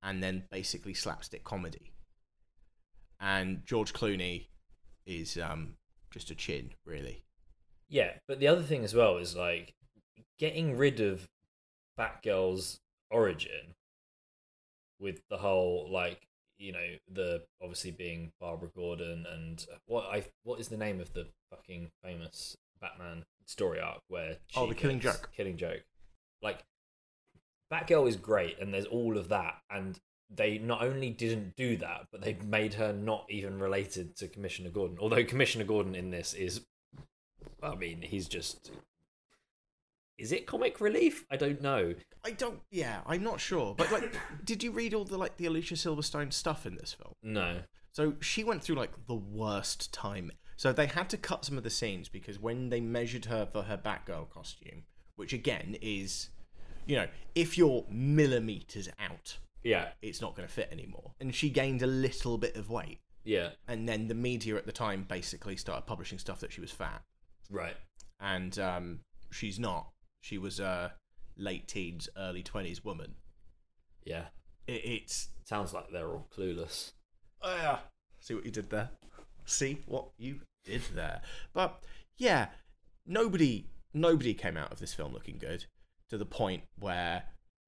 and 0.02 0.24
then 0.24 0.46
basically 0.50 0.94
slapstick 0.94 1.44
comedy. 1.44 1.92
And 3.20 3.66
George 3.66 3.92
Clooney 3.92 4.48
is 5.06 5.38
um, 5.38 5.74
just 6.12 6.32
a 6.32 6.36
chin, 6.36 6.72
really. 6.86 7.26
Yeah, 7.90 8.12
but 8.26 8.40
the 8.40 8.48
other 8.48 8.64
thing 8.64 8.86
as 8.86 8.96
well 8.96 9.18
is 9.18 9.36
like 9.36 9.74
getting 10.38 10.78
rid 10.78 11.02
of 11.02 11.28
Batgirl's 12.00 12.80
origin 13.12 13.76
with 14.98 15.20
the 15.30 15.40
whole 15.40 15.90
like 15.92 16.29
you 16.60 16.72
know 16.72 16.86
the 17.12 17.44
obviously 17.62 17.92
being 17.92 18.32
Barbara 18.40 18.70
Gordon 18.76 19.26
and 19.32 19.66
uh, 19.72 19.78
what 19.88 20.06
I 20.06 20.26
what 20.44 20.60
is 20.60 20.68
the 20.68 20.78
name 20.78 21.00
of 21.00 21.14
the 21.14 21.28
fucking 21.50 21.90
famous 22.04 22.56
Batman 22.80 23.24
story 23.46 23.80
arc 23.80 24.02
where 24.08 24.38
Oh, 24.56 24.68
The 24.68 24.76
Killing 24.76 25.00
Joke. 25.00 25.32
Killing 25.36 25.58
Joke, 25.58 25.82
like 26.42 26.60
Batgirl 27.72 28.08
is 28.08 28.16
great 28.16 28.60
and 28.60 28.74
there's 28.74 28.86
all 28.86 29.18
of 29.18 29.30
that 29.30 29.56
and 29.72 30.00
they 30.30 30.60
not 30.60 30.84
only 30.84 31.10
didn't 31.10 31.56
do 31.56 31.78
that 31.78 32.06
but 32.12 32.22
they 32.22 32.38
made 32.46 32.76
her 32.76 32.94
not 32.94 33.26
even 33.30 33.60
related 33.60 34.16
to 34.18 34.28
Commissioner 34.28 34.70
Gordon 34.70 34.98
although 35.02 35.24
Commissioner 35.24 35.66
Gordon 35.66 35.96
in 35.96 36.12
this 36.12 36.34
is 36.34 36.62
I 37.62 37.76
mean, 37.76 38.02
he's 38.02 38.28
just. 38.28 38.72
Is 40.20 40.32
it 40.32 40.46
comic 40.46 40.82
relief? 40.82 41.26
I 41.32 41.38
don't 41.38 41.62
know. 41.62 41.96
I 42.26 42.32
don't. 42.32 42.60
Yeah, 42.72 43.00
I'm 43.08 43.24
not 43.24 43.40
sure. 43.40 43.74
But 43.76 43.92
like, 43.92 44.12
did 44.46 44.62
you 44.64 44.72
read 44.72 44.94
all 44.94 45.06
the 45.06 45.18
like 45.18 45.38
the 45.38 45.46
Alicia 45.46 45.76
Silverstone 45.76 46.32
stuff 46.34 46.66
in 46.66 46.76
this 46.76 46.94
film? 46.94 47.14
No. 47.24 47.62
So 47.92 48.14
she 48.20 48.44
went 48.44 48.62
through 48.64 48.76
like 48.76 48.92
the 49.08 49.16
worst 49.16 49.92
time. 49.94 50.32
So 50.58 50.74
they 50.74 50.88
had 50.88 51.10
to 51.12 51.18
cut 51.18 51.46
some 51.46 51.58
of 51.58 51.64
the 51.64 51.70
scenes 51.70 52.10
because 52.10 52.38
when 52.38 52.70
they 52.70 52.82
measured 52.82 53.26
her 53.26 53.48
for 53.52 53.64
her 53.64 53.78
Batgirl 53.78 54.30
costume, 54.30 54.84
which 55.16 55.32
again 55.32 55.78
is, 55.82 56.30
you 56.86 56.98
know, 56.98 57.08
if 57.34 57.58
you're 57.58 57.86
millimeters 57.90 58.90
out, 59.00 59.38
Yeah. 59.64 59.90
it's 60.02 60.20
not 60.22 60.36
going 60.36 60.48
to 60.48 60.54
fit 60.54 60.68
anymore. 60.72 61.14
And 61.22 61.34
she 61.34 61.50
gained 61.50 61.82
a 61.82 61.88
little 61.88 62.38
bit 62.38 62.58
of 62.58 62.70
weight. 62.70 63.00
Yeah. 63.24 63.52
And 63.70 63.88
then 63.88 64.10
the 64.10 64.16
media 64.16 64.56
at 64.58 64.66
the 64.66 64.72
time 64.74 65.06
basically 65.08 65.56
started 65.56 65.86
publishing 65.86 66.20
stuff 66.20 66.42
that 66.42 66.52
she 66.52 66.60
was 66.62 66.72
fat. 66.72 67.02
Right. 67.50 67.76
And 68.20 68.58
um, 68.60 69.00
she's 69.32 69.60
not. 69.60 69.88
She 70.22 70.38
was 70.38 70.60
a 70.60 70.94
late 71.38 71.68
teens, 71.68 72.10
early 72.18 72.44
twenties 72.44 72.84
woman. 72.84 73.16
Yeah. 74.04 74.26
It, 74.68 74.82
it's 74.86 75.30
Sounds 75.50 75.74
like 75.74 75.90
they're 75.92 76.08
all 76.08 76.28
clueless. 76.36 76.92
Oh, 77.42 77.56
yeah. 77.56 77.80
See 78.20 78.36
what 78.36 78.46
you 78.46 78.52
did 78.52 78.70
there? 78.70 78.92
See 79.46 79.82
what 79.88 80.10
you 80.18 80.42
did 80.64 80.84
there? 80.94 81.22
But 81.54 81.82
yeah, 82.18 82.50
nobody 83.08 83.66
nobody 83.92 84.36
came 84.36 84.58
out 84.58 84.72
of 84.72 84.80
this 84.80 84.94
film 84.94 85.12
looking 85.12 85.40
good 85.40 85.66
to 86.10 86.20
the 86.20 86.26
point 86.26 86.64
where 86.78 87.24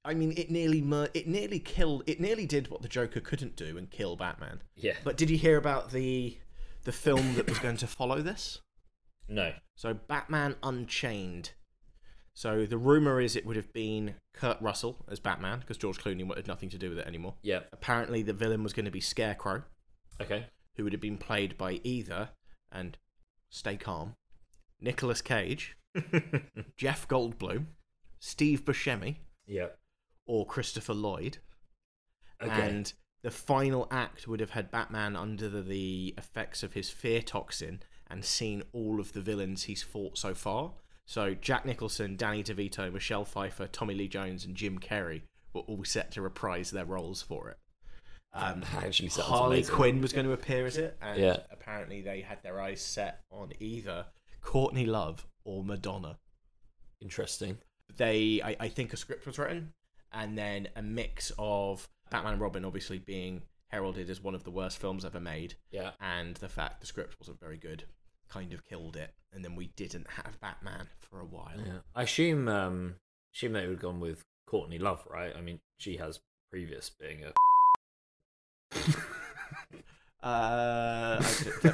I 0.06 0.14
mean 0.14 0.34
it 0.38 0.52
nearly 0.52 0.80
mur- 0.80 1.10
it 1.16 1.28
nearly 1.28 1.58
killed 1.58 2.04
it 2.06 2.20
nearly 2.20 2.46
did 2.46 2.70
what 2.70 2.84
the 2.84 2.88
Joker 2.88 3.20
couldn't 3.20 3.56
do 3.56 3.80
and 3.80 3.90
kill 3.90 4.16
Batman. 4.16 4.62
Yeah. 4.76 4.94
But 5.04 5.18
did 5.18 5.32
you 5.32 5.38
hear 5.40 5.58
about 5.58 5.92
the 5.92 6.38
the 6.84 6.92
film 6.92 7.34
that 7.34 7.50
was 7.50 7.58
going 7.58 7.78
to 7.78 7.88
follow 7.88 8.22
this? 8.22 8.62
No. 9.28 9.54
So 9.76 9.96
Batman 9.96 10.56
Unchained. 10.62 11.54
So 12.34 12.66
the 12.66 12.78
rumor 12.78 13.20
is 13.20 13.36
it 13.36 13.46
would 13.46 13.56
have 13.58 13.72
been 13.74 14.16
Kurt 14.34 14.62
Russell 14.62 14.98
as 15.10 15.20
Batman 15.20 15.60
because 15.60 15.78
George 15.78 15.98
Clooney 16.00 16.26
wanted 16.26 16.48
nothing 16.48 16.70
to 16.70 16.78
do 16.78 16.90
with 16.90 17.00
it 17.00 17.08
anymore. 17.08 17.36
Yeah. 17.44 17.62
Apparently 17.74 18.22
the 18.24 18.34
villain 18.34 18.64
was 18.64 18.74
going 18.74 18.86
to 18.86 18.92
be 18.92 19.02
Scarecrow 19.02 19.64
Okay. 20.22 20.46
who 20.78 20.84
would 20.84 20.94
have 20.94 21.02
been 21.02 21.18
played 21.18 21.58
by 21.58 21.82
either, 21.84 22.30
and 22.72 22.98
stay 23.50 23.76
calm, 23.76 24.14
Nicolas 24.80 25.22
Cage, 25.22 25.76
Jeff 26.78 27.08
Goldblum, 27.08 27.66
Steve 28.20 28.64
Buscemi, 28.64 29.18
Yeah. 29.46 29.68
or 30.26 30.46
Christopher 30.46 30.94
Lloyd. 30.94 31.40
Okay. 32.42 32.70
And 32.70 32.94
the 33.24 33.32
final 33.32 33.88
act 33.92 34.28
would 34.28 34.40
have 34.40 34.52
had 34.52 34.72
Batman 34.72 35.16
under 35.16 35.50
the, 35.50 35.62
the 35.62 36.14
effects 36.18 36.64
of 36.64 36.74
his 36.74 36.90
fear 36.90 37.22
toxin 37.22 37.82
and 38.10 38.24
seen 38.26 38.64
all 38.74 39.00
of 39.00 39.14
the 39.14 39.22
villains 39.22 39.64
he's 39.64 39.84
fought 39.84 40.18
so 40.18 40.34
far. 40.34 40.74
So 41.12 41.34
Jack 41.34 41.66
Nicholson, 41.66 42.16
Danny 42.16 42.42
DeVito, 42.42 42.90
Michelle 42.94 43.26
Pfeiffer, 43.26 43.68
Tommy 43.68 43.94
Lee 43.94 44.08
Jones, 44.08 44.46
and 44.46 44.56
Jim 44.56 44.80
Carrey 44.80 45.24
were 45.54 45.60
all 45.60 45.84
set 45.84 46.10
to 46.12 46.22
reprise 46.22 46.72
their 46.72 46.86
roles 46.86 47.22
for 47.22 47.50
it. 47.50 47.58
Um, 48.32 48.64
actually 48.78 49.10
Harley 49.10 49.58
amazing. 49.58 49.76
Quinn 49.76 50.02
was 50.02 50.14
going 50.14 50.26
to 50.26 50.32
appear 50.32 50.66
as 50.66 50.78
it, 50.78 50.98
and 51.02 51.20
Yeah. 51.20 51.40
apparently 51.52 52.02
they 52.02 52.22
had 52.22 52.42
their 52.44 52.62
eyes 52.62 52.82
set 52.82 53.26
on 53.30 53.52
either 53.60 54.06
Courtney 54.40 54.86
Love 54.86 55.28
or 55.44 55.66
Madonna. 55.66 56.18
Interesting. 57.02 57.58
They, 57.98 58.42
I, 58.42 58.56
I 58.62 58.68
think, 58.70 58.94
a 58.94 58.98
script 58.98 59.26
was 59.26 59.38
written, 59.38 59.74
and 60.14 60.38
then 60.38 60.70
a 60.78 60.82
mix 60.82 61.34
of 61.38 61.90
Batman 62.10 62.34
and 62.36 62.42
Robin, 62.42 62.64
obviously 62.64 63.00
being 63.00 63.42
heralded 63.68 64.10
as 64.10 64.22
one 64.24 64.34
of 64.34 64.46
the 64.46 64.52
worst 64.52 64.78
films 64.78 65.04
ever 65.04 65.20
made, 65.20 65.56
Yeah. 65.72 65.92
and 66.00 66.38
the 66.38 66.48
fact 66.48 66.80
the 66.80 66.88
script 66.88 67.18
wasn't 67.20 67.42
very 67.42 67.58
good, 67.58 67.84
kind 68.32 68.54
of 68.54 68.66
killed 68.66 68.96
it. 68.96 69.14
And 69.34 69.44
then 69.44 69.56
we 69.56 69.68
didn't 69.76 70.08
have 70.12 70.40
Batman 70.42 70.88
for 71.00 71.20
a 71.20 71.26
while. 71.26 71.54
Yeah. 71.58 71.80
I 71.96 72.04
assume 72.04 72.48
um 72.48 72.96
assume 73.34 73.54
they 73.54 73.62
would 73.62 73.72
have 73.72 73.80
gone 73.82 74.00
with 74.00 74.24
Courtney 74.48 74.78
Love, 74.80 75.04
right? 75.10 75.34
I 75.36 75.42
mean, 75.42 75.60
she 75.78 75.98
has 75.98 76.20
previous 76.50 76.90
being 76.90 77.24
a 77.24 77.32
Uh, 80.24 81.20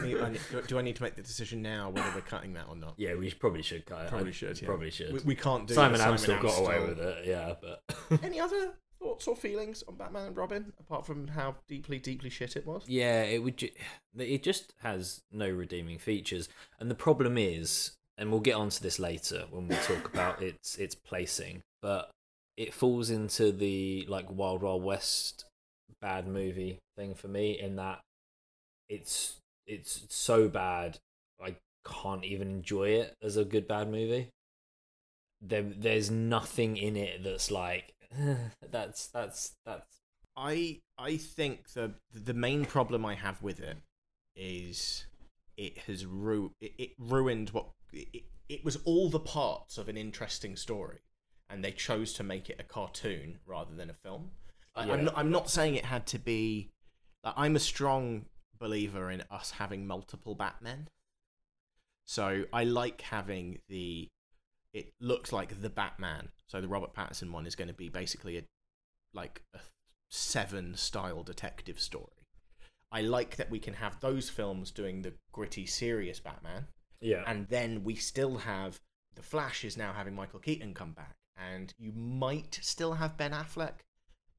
me, 0.02 0.18
I, 0.18 0.38
do- 0.52 0.62
do 0.68 0.80
I 0.80 0.82
need 0.82 0.96
to 0.96 1.04
make 1.04 1.16
the 1.16 1.22
decision 1.22 1.62
now 1.62 1.90
whether 1.90 2.10
we're 2.16 2.22
cutting 2.22 2.54
that 2.54 2.68
or 2.70 2.78
not? 2.78 2.94
Yeah, 2.96 3.16
we 3.16 3.30
probably 3.32 3.62
should 3.62 3.86
cut 9.00 9.06
it. 9.06 9.06
Probably 9.06 9.06
I- 9.06 9.06
should. 9.06 9.06
Yeah. 9.06 9.06
Probably 9.06 9.06
should. 9.06 9.06
We, 9.06 9.06
we 9.06 9.06
can't 9.06 9.06
do 9.06 9.06
Simon 9.06 9.06
the 9.06 9.06
Amstell 9.06 9.06
got 9.06 9.06
away 9.06 9.06
Amstell. 9.06 9.06
with 9.06 9.06
it, 9.06 9.06
yeah, 9.06 9.06
but 9.06 9.06
Any 9.06 9.06
other 9.06 9.14
thoughts 9.14 9.28
or 9.28 9.36
feelings 9.36 9.84
on 9.88 9.96
Batman 9.96 10.26
and 10.28 10.38
Robin 10.38 10.74
apart 10.80 11.06
from 11.06 11.28
how 11.30 11.56
deeply, 11.68 12.00
deeply 12.00 12.30
shit 12.30 12.56
it 12.56 12.66
was? 12.66 12.84
yeah, 12.88 13.24
it 13.24 13.44
would. 13.44 13.58
Ju- 13.58 13.70
it 14.18 14.44
just 14.44 14.74
has 14.82 15.22
no 15.32 15.50
redeeming 15.50 16.00
features, 16.00 16.50
and 16.80 16.90
the 16.92 16.96
problem 16.96 17.38
is, 17.38 17.92
and 18.18 18.32
we'll 18.32 18.40
get 18.40 18.56
onto 18.56 18.80
this 18.82 19.00
later 19.00 19.46
when 19.52 19.68
we 19.68 19.76
talk 19.76 20.08
about 20.14 20.42
its 20.42 20.78
its 20.78 20.96
placing, 20.96 21.62
but 21.82 22.10
it 22.56 22.74
falls 22.74 23.10
into 23.12 23.52
the 23.52 24.06
like 24.10 24.26
Wild 24.32 24.62
Wild 24.64 24.84
West 24.84 25.46
bad 26.02 26.28
movie 26.28 26.78
thing 26.96 27.14
for 27.16 27.28
me 27.28 27.60
in 27.60 27.76
that 27.78 28.00
it's 28.90 29.38
it's 29.66 30.06
so 30.10 30.48
bad 30.48 30.98
I 31.44 31.56
can't 31.86 32.24
even 32.24 32.50
enjoy 32.50 32.90
it 32.90 33.14
as 33.22 33.38
a 33.38 33.46
good 33.46 33.68
bad 33.68 33.90
movie. 33.90 34.30
There, 35.42 35.62
there's 35.62 36.10
nothing 36.10 36.78
in 36.78 36.96
it 36.96 37.24
that's 37.24 37.52
like 37.52 37.94
that's 38.72 39.08
that's 39.08 39.54
that's 39.66 40.02
I 40.36 40.82
I 40.98 41.18
think 41.18 41.74
the 41.74 41.96
the 42.14 42.34
main 42.34 42.66
problem 42.66 43.06
I 43.06 43.16
have 43.16 43.42
with 43.42 43.60
it 43.60 43.78
is 44.36 45.06
it 45.58 45.78
has 45.80 46.06
ru- 46.06 46.54
it, 46.62 46.74
it 46.78 46.90
ruined 47.00 47.50
what 47.50 47.70
it, 47.92 48.24
it 48.48 48.64
was 48.64 48.78
all 48.86 49.10
the 49.10 49.20
parts 49.20 49.78
of 49.78 49.90
an 49.90 49.98
interesting 49.98 50.56
story, 50.56 51.00
and 51.50 51.64
they 51.64 51.72
chose 51.72 52.14
to 52.14 52.24
make 52.24 52.50
it 52.50 52.58
a 52.60 52.64
cartoon 52.64 53.40
rather 53.46 53.76
than 53.76 53.90
a 53.90 53.94
film. 53.94 54.32
I, 54.76 54.86
Yeah. 54.86 54.94
I'm 54.94 55.06
not, 55.06 55.18
I'm 55.18 55.32
not 55.32 55.50
saying 55.50 55.76
it 55.76 55.86
had 55.86 56.06
to 56.08 56.20
be. 56.20 56.70
Like, 57.24 57.34
I'm 57.36 57.56
a 57.56 57.60
strong 57.60 58.26
believer 58.60 59.10
in 59.12 59.24
us 59.32 59.52
having 59.52 59.88
multiple 59.88 60.36
Batmen. 60.36 60.88
So 62.06 62.46
I 62.54 62.64
like 62.64 63.02
having 63.02 63.60
the. 63.68 64.08
It 64.74 64.94
looks 65.00 65.32
like 65.32 65.62
the 65.62 65.70
Batman. 65.70 66.30
So 66.48 66.62
the 66.62 66.68
Robert 66.68 66.94
Pattinson 66.94 67.32
one 67.32 67.46
is 67.46 67.56
going 67.56 67.68
to 67.68 67.74
be 67.74 67.90
basically 67.90 68.38
a 68.38 68.44
like 69.14 69.42
a 69.54 69.60
seven 70.10 70.76
style 70.76 71.24
detective 71.24 71.80
story. 71.80 72.06
I 72.92 73.02
like 73.02 73.36
that 73.36 73.50
we 73.50 73.60
can 73.60 73.74
have 73.76 74.00
those 74.00 74.30
films 74.30 74.72
doing 74.72 75.02
the 75.02 75.14
gritty, 75.32 75.66
serious 75.66 76.20
Batman, 76.20 76.68
yeah 77.02 77.24
and 77.28 77.48
then 77.50 77.84
we 77.84 77.96
still 77.96 78.38
have 78.38 78.80
the 79.16 79.24
Flash 79.24 79.66
is 79.66 79.78
now 79.78 79.94
having 79.94 80.16
Michael 80.16 80.40
Keaton 80.40 80.74
come 80.74 80.94
back, 80.94 81.16
and 81.36 81.74
you 81.78 81.92
might 81.92 82.60
still 82.62 82.94
have 82.94 83.18
Ben 83.18 83.32
Affleck 83.32 83.80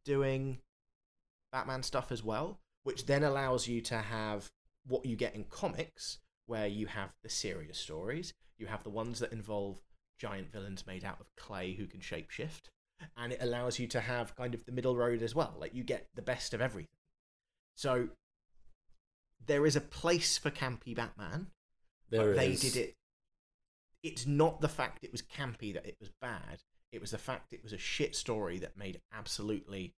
doing 0.05 0.59
Batman 1.53 1.83
stuff 1.83 2.13
as 2.13 2.23
well, 2.23 2.61
which 2.85 3.07
then 3.07 3.25
allows 3.25 3.67
you 3.67 3.81
to 3.83 3.99
have 3.99 4.49
what 4.87 5.05
you 5.05 5.17
get 5.17 5.35
in 5.35 5.45
comics, 5.45 6.19
where 6.47 6.67
you 6.67 6.87
have 6.87 7.11
the 7.23 7.29
serious 7.29 7.77
stories, 7.77 8.33
you 8.57 8.67
have 8.67 8.85
the 8.85 8.91
ones 8.91 9.19
that 9.19 9.33
involve 9.33 9.81
giant 10.19 10.51
villains 10.53 10.87
made 10.87 11.05
out 11.05 11.21
of 11.21 11.35
clay 11.37 11.75
who 11.75 11.87
can 11.87 12.01
shapeshift, 12.01 12.69
and 13.17 13.33
it 13.33 13.39
allows 13.43 13.79
you 13.79 13.87
to 13.89 14.01
have 14.01 14.35
kind 14.37 14.55
of 14.55 14.65
the 14.65 14.73
middle 14.73 14.97
road 14.97 15.23
as 15.23 15.35
well. 15.35 15.55
Like 15.59 15.75
you 15.75 15.85
get 15.85 16.09
the 16.15 16.23
best 16.23 16.53
of 16.55 16.61
everything. 16.61 16.89
So 17.77 18.09
there 19.47 19.65
is 19.67 19.77
a 19.77 19.81
place 19.81 20.37
for 20.37 20.51
campy 20.51 20.95
Batman, 20.95 21.49
There 22.11 22.29
but 22.33 22.37
they 22.37 22.51
is. 22.53 22.61
did 22.61 22.77
it. 22.77 22.95
It's 24.03 24.27
not 24.27 24.61
the 24.61 24.69
fact 24.69 25.05
it 25.05 25.13
was 25.13 25.23
campy 25.23 25.73
that 25.75 25.87
it 25.87 25.97
was 26.01 26.11
bad. 26.21 26.63
It 26.93 27.01
was 27.01 27.11
the 27.11 27.19
fact 27.19 27.53
it 27.53 27.63
was 27.63 27.73
a 27.73 27.79
shit 27.79 28.15
story 28.17 28.59
that 28.59 28.77
made 28.77 29.01
absolutely 29.13 29.95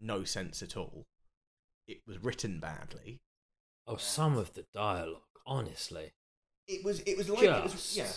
no 0.00 0.24
sense 0.24 0.62
at 0.62 0.76
all. 0.76 1.04
It 1.88 1.98
was 2.06 2.22
written 2.22 2.58
badly. 2.60 3.20
Oh, 3.86 3.96
some 3.96 4.36
of 4.36 4.54
the 4.54 4.64
dialogue, 4.74 5.22
honestly. 5.46 6.12
It 6.66 6.84
was. 6.84 7.00
It 7.00 7.16
was 7.16 7.30
like 7.30 7.44
it 7.44 7.62
was. 7.62 7.72
Just- 7.72 7.96
Yeah. 7.96 8.10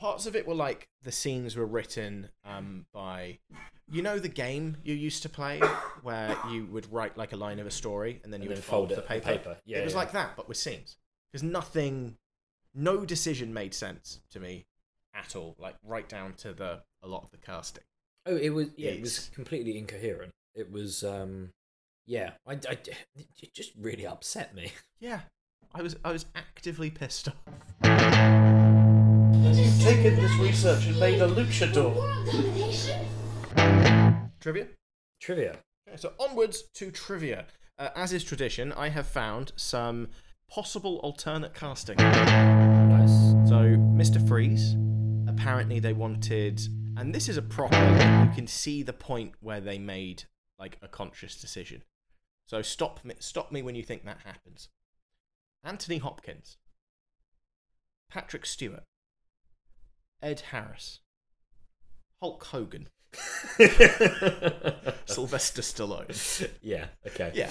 Parts 0.00 0.24
of 0.26 0.34
it 0.34 0.46
were 0.46 0.54
like 0.54 0.88
the 1.02 1.12
scenes 1.12 1.56
were 1.56 1.66
written 1.66 2.30
um, 2.44 2.86
by, 2.92 3.38
you 3.92 4.00
know, 4.00 4.18
the 4.18 4.28
game 4.30 4.78
you 4.82 4.94
used 4.94 5.22
to 5.24 5.28
play 5.28 5.60
where 6.02 6.34
you 6.50 6.64
would 6.66 6.90
write 6.90 7.18
like 7.18 7.32
a 7.32 7.36
line 7.36 7.58
of 7.58 7.66
a 7.66 7.70
story 7.70 8.18
and 8.24 8.32
then 8.32 8.40
you 8.40 8.44
And 8.44 8.50
would 8.50 8.56
then 8.56 8.62
fold, 8.62 8.88
fold 8.88 8.98
the 8.98 9.02
it- 9.02 9.08
paper. 9.08 9.26
the 9.32 9.38
paper. 9.38 9.56
Yeah, 9.66 9.78
it 9.78 9.84
was 9.84 9.92
yeah. 9.92 9.98
like 9.98 10.12
that, 10.12 10.36
but 10.36 10.48
with 10.48 10.56
scenes. 10.56 10.96
Because 11.30 11.42
nothing, 11.42 12.16
no 12.74 13.04
decision 13.04 13.52
made 13.52 13.74
sense 13.74 14.20
to 14.30 14.40
me 14.40 14.64
at 15.14 15.36
all. 15.36 15.54
Like 15.58 15.74
right 15.86 16.08
down 16.08 16.32
to 16.38 16.52
the 16.54 16.80
a 17.02 17.06
lot 17.06 17.24
of 17.24 17.30
the 17.30 17.36
casting. 17.36 17.84
Oh, 18.26 18.36
it 18.36 18.50
was 18.50 18.68
yeah, 18.76 18.90
it 18.92 19.02
was 19.02 19.30
completely 19.34 19.76
incoherent. 19.76 20.32
It 20.54 20.72
was 20.72 21.04
um 21.04 21.50
yeah, 22.06 22.32
I, 22.46 22.54
I 22.54 22.78
it 23.16 23.52
just 23.54 23.72
really 23.78 24.06
upset 24.06 24.54
me. 24.54 24.72
Yeah, 24.98 25.20
I 25.74 25.82
was 25.82 25.96
I 26.04 26.12
was 26.12 26.26
actively 26.34 26.90
pissed 26.90 27.28
off. 27.28 28.49
You've 29.42 29.80
taken 29.80 30.16
this 30.16 30.34
research 30.36 30.86
and 30.86 31.00
made 31.00 31.20
a 31.22 31.26
luchador. 31.26 31.94
Trivia. 34.40 34.66
Trivia. 35.20 35.56
Okay, 35.88 35.96
so 35.96 36.12
onwards 36.18 36.64
to 36.74 36.90
trivia. 36.90 37.46
Uh, 37.78 37.88
as 37.96 38.12
is 38.12 38.22
tradition, 38.22 38.72
I 38.72 38.90
have 38.90 39.06
found 39.06 39.52
some 39.56 40.08
possible 40.48 40.96
alternate 40.98 41.54
casting. 41.54 41.96
Nice. 41.96 43.10
So, 43.48 43.76
Mr. 43.96 44.26
Freeze, 44.28 44.76
apparently 45.26 45.78
they 45.78 45.94
wanted, 45.94 46.60
and 46.98 47.14
this 47.14 47.28
is 47.28 47.38
a 47.38 47.42
proper, 47.42 47.76
you 47.76 48.30
can 48.34 48.46
see 48.46 48.82
the 48.82 48.92
point 48.92 49.32
where 49.40 49.60
they 49.60 49.78
made 49.78 50.24
like 50.58 50.76
a 50.82 50.88
conscious 50.88 51.40
decision. 51.40 51.82
So 52.46 52.60
stop 52.60 53.04
me, 53.04 53.14
stop 53.20 53.50
me 53.50 53.62
when 53.62 53.74
you 53.74 53.82
think 53.82 54.04
that 54.04 54.18
happens. 54.24 54.68
Anthony 55.64 55.98
Hopkins, 55.98 56.58
Patrick 58.10 58.44
Stewart, 58.44 58.84
Ed 60.22 60.40
Harris, 60.50 61.00
Hulk 62.20 62.44
Hogan, 62.44 62.88
Sylvester 65.06 65.62
Stallone. 65.62 66.50
yeah, 66.62 66.86
okay. 67.06 67.32
Yeah. 67.34 67.50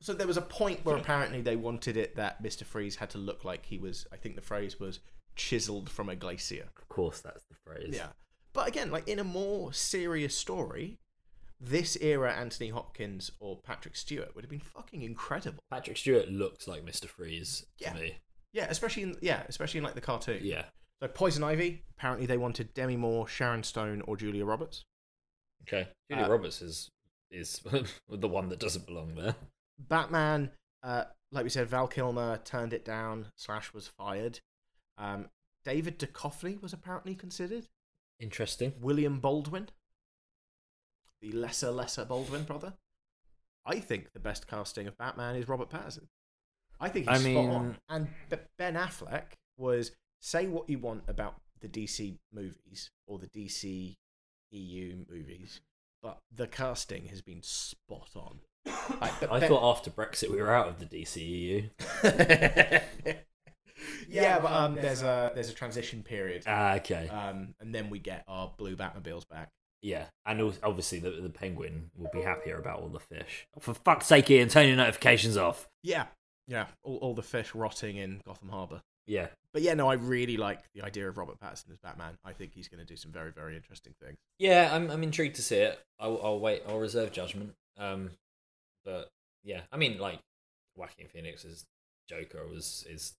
So 0.00 0.12
there 0.12 0.26
was 0.26 0.36
a 0.36 0.42
point 0.42 0.84
where 0.84 0.96
apparently 0.96 1.40
they 1.40 1.56
wanted 1.56 1.96
it 1.96 2.16
that 2.16 2.42
Mr. 2.42 2.64
Freeze 2.64 2.96
had 2.96 3.10
to 3.10 3.18
look 3.18 3.44
like 3.44 3.66
he 3.66 3.78
was. 3.78 4.06
I 4.12 4.16
think 4.16 4.34
the 4.36 4.42
phrase 4.42 4.78
was 4.78 5.00
chiseled 5.34 5.90
from 5.90 6.08
a 6.08 6.16
glacier. 6.16 6.68
Of 6.78 6.88
course, 6.88 7.20
that's 7.20 7.44
the 7.44 7.54
phrase. 7.64 7.94
Yeah. 7.96 8.08
But 8.52 8.68
again, 8.68 8.90
like 8.90 9.08
in 9.08 9.18
a 9.18 9.24
more 9.24 9.72
serious 9.72 10.36
story, 10.36 10.98
this 11.60 11.96
era 12.00 12.32
Anthony 12.32 12.70
Hopkins 12.70 13.30
or 13.40 13.56
Patrick 13.58 13.96
Stewart 13.96 14.34
would 14.34 14.44
have 14.44 14.50
been 14.50 14.60
fucking 14.60 15.02
incredible. 15.02 15.58
Patrick 15.70 15.96
Stewart 15.96 16.28
looks 16.28 16.68
like 16.68 16.84
Mr. 16.84 17.06
Freeze 17.06 17.66
Yeah. 17.78 17.92
to 17.92 17.98
me. 18.00 18.16
Yeah, 18.52 18.66
especially 18.70 19.02
in 19.02 19.16
yeah, 19.20 19.42
especially 19.48 19.78
in 19.78 19.84
like 19.84 19.94
the 19.94 20.00
cartoon. 20.00 20.40
Yeah. 20.42 20.64
So 21.02 21.08
Poison 21.08 21.44
Ivy, 21.44 21.82
apparently 21.96 22.26
they 22.26 22.38
wanted 22.38 22.72
Demi 22.74 22.96
Moore, 22.96 23.28
Sharon 23.28 23.62
Stone, 23.62 24.02
or 24.06 24.16
Julia 24.16 24.44
Roberts. 24.44 24.84
Okay. 25.62 25.88
Julia 26.10 26.26
Uh, 26.26 26.30
Roberts 26.30 26.62
is 26.62 26.90
is 27.30 27.60
the 28.08 28.28
one 28.28 28.48
that 28.48 28.58
doesn't 28.60 28.86
belong 28.86 29.14
there. 29.14 29.34
Batman, 29.78 30.50
uh, 30.82 31.04
like 31.32 31.44
we 31.44 31.50
said, 31.50 31.68
Val 31.68 31.88
Kilmer 31.88 32.38
turned 32.44 32.72
it 32.72 32.84
down. 32.84 33.26
Slash 33.36 33.74
was 33.74 33.88
fired. 33.88 34.40
Um, 34.96 35.28
David 35.64 35.98
Duchovny 35.98 36.60
was 36.62 36.72
apparently 36.72 37.14
considered. 37.14 37.66
Interesting. 38.20 38.72
William 38.80 39.18
Baldwin, 39.20 39.68
the 41.20 41.32
lesser 41.32 41.70
lesser 41.70 42.04
Baldwin 42.04 42.44
brother. 42.44 42.74
I 43.66 43.80
think 43.80 44.12
the 44.12 44.20
best 44.20 44.46
casting 44.46 44.86
of 44.86 44.96
Batman 44.96 45.34
is 45.36 45.48
Robert 45.48 45.68
Pattinson. 45.68 46.06
I 46.80 46.88
think 46.88 47.08
he's 47.10 47.18
I 47.18 47.20
spot 47.20 47.44
mean- 47.44 47.50
on. 47.50 47.76
And 47.88 48.08
Ben 48.56 48.74
Affleck 48.74 49.32
was 49.58 49.90
say 50.26 50.48
what 50.48 50.68
you 50.68 50.76
want 50.78 51.04
about 51.06 51.36
the 51.60 51.68
DC 51.68 52.16
movies 52.34 52.90
or 53.06 53.18
the 53.18 53.28
DC 53.28 53.94
EU 54.50 55.04
movies, 55.08 55.60
but 56.02 56.18
the 56.34 56.46
casting 56.48 57.06
has 57.06 57.22
been 57.22 57.42
spot 57.42 58.10
on. 58.16 58.40
Like, 59.00 59.30
I 59.30 59.38
Ben- 59.40 59.48
thought 59.48 59.70
after 59.76 59.90
Brexit 59.90 60.30
we 60.30 60.42
were 60.42 60.52
out 60.52 60.66
of 60.68 60.78
the 60.80 60.86
DCEU. 60.86 61.70
yeah, 64.08 64.38
but 64.40 64.52
um, 64.52 64.74
there's 64.74 65.02
a 65.02 65.30
there's 65.34 65.50
a 65.50 65.54
transition 65.54 66.02
period, 66.02 66.42
Ah, 66.46 66.74
okay. 66.76 67.08
um, 67.08 67.54
and 67.60 67.74
then 67.74 67.90
we 67.90 67.98
get 68.00 68.24
our 68.26 68.52
blue 68.56 68.76
Batmobiles 68.76 69.28
back. 69.28 69.50
yeah, 69.82 70.06
and 70.24 70.40
obviously 70.64 70.98
the 70.98 71.10
the 71.10 71.30
penguin 71.30 71.90
will 71.96 72.10
be 72.12 72.22
happier 72.22 72.58
about 72.58 72.80
all 72.80 72.88
the 72.88 72.98
fish. 73.00 73.46
For 73.60 73.74
fuck's 73.74 74.06
sake, 74.06 74.28
Ian, 74.30 74.48
turn 74.48 74.66
your 74.66 74.76
notifications 74.76 75.36
off. 75.36 75.68
Yeah, 75.84 76.06
yeah, 76.48 76.66
all, 76.82 76.96
all 76.96 77.14
the 77.14 77.22
fish 77.22 77.54
rotting 77.54 77.96
in 77.96 78.20
Gotham 78.26 78.48
Harbor. 78.48 78.82
Yeah. 79.06 79.28
But 79.52 79.62
yeah, 79.62 79.74
no, 79.74 79.88
I 79.88 79.94
really 79.94 80.36
like 80.36 80.60
the 80.74 80.82
idea 80.82 81.08
of 81.08 81.16
Robert 81.16 81.38
Pattinson 81.40 81.70
as 81.70 81.78
Batman. 81.82 82.18
I 82.24 82.32
think 82.32 82.52
he's 82.54 82.68
going 82.68 82.80
to 82.80 82.86
do 82.86 82.96
some 82.96 83.10
very, 83.12 83.30
very 83.32 83.56
interesting 83.56 83.94
things. 84.02 84.18
Yeah, 84.38 84.68
I'm 84.72 84.90
I'm 84.90 85.02
intrigued 85.02 85.36
to 85.36 85.42
see 85.42 85.56
it. 85.56 85.78
I'll, 85.98 86.20
I'll 86.22 86.38
wait. 86.40 86.62
I'll 86.68 86.78
reserve 86.78 87.12
judgment. 87.12 87.54
Um, 87.78 88.10
but 88.84 89.08
yeah, 89.44 89.60
I 89.72 89.76
mean, 89.76 89.98
like 89.98 90.18
Joaquin 90.76 91.06
Phoenix's 91.08 91.64
Joker 92.08 92.46
was 92.46 92.84
is 92.90 93.14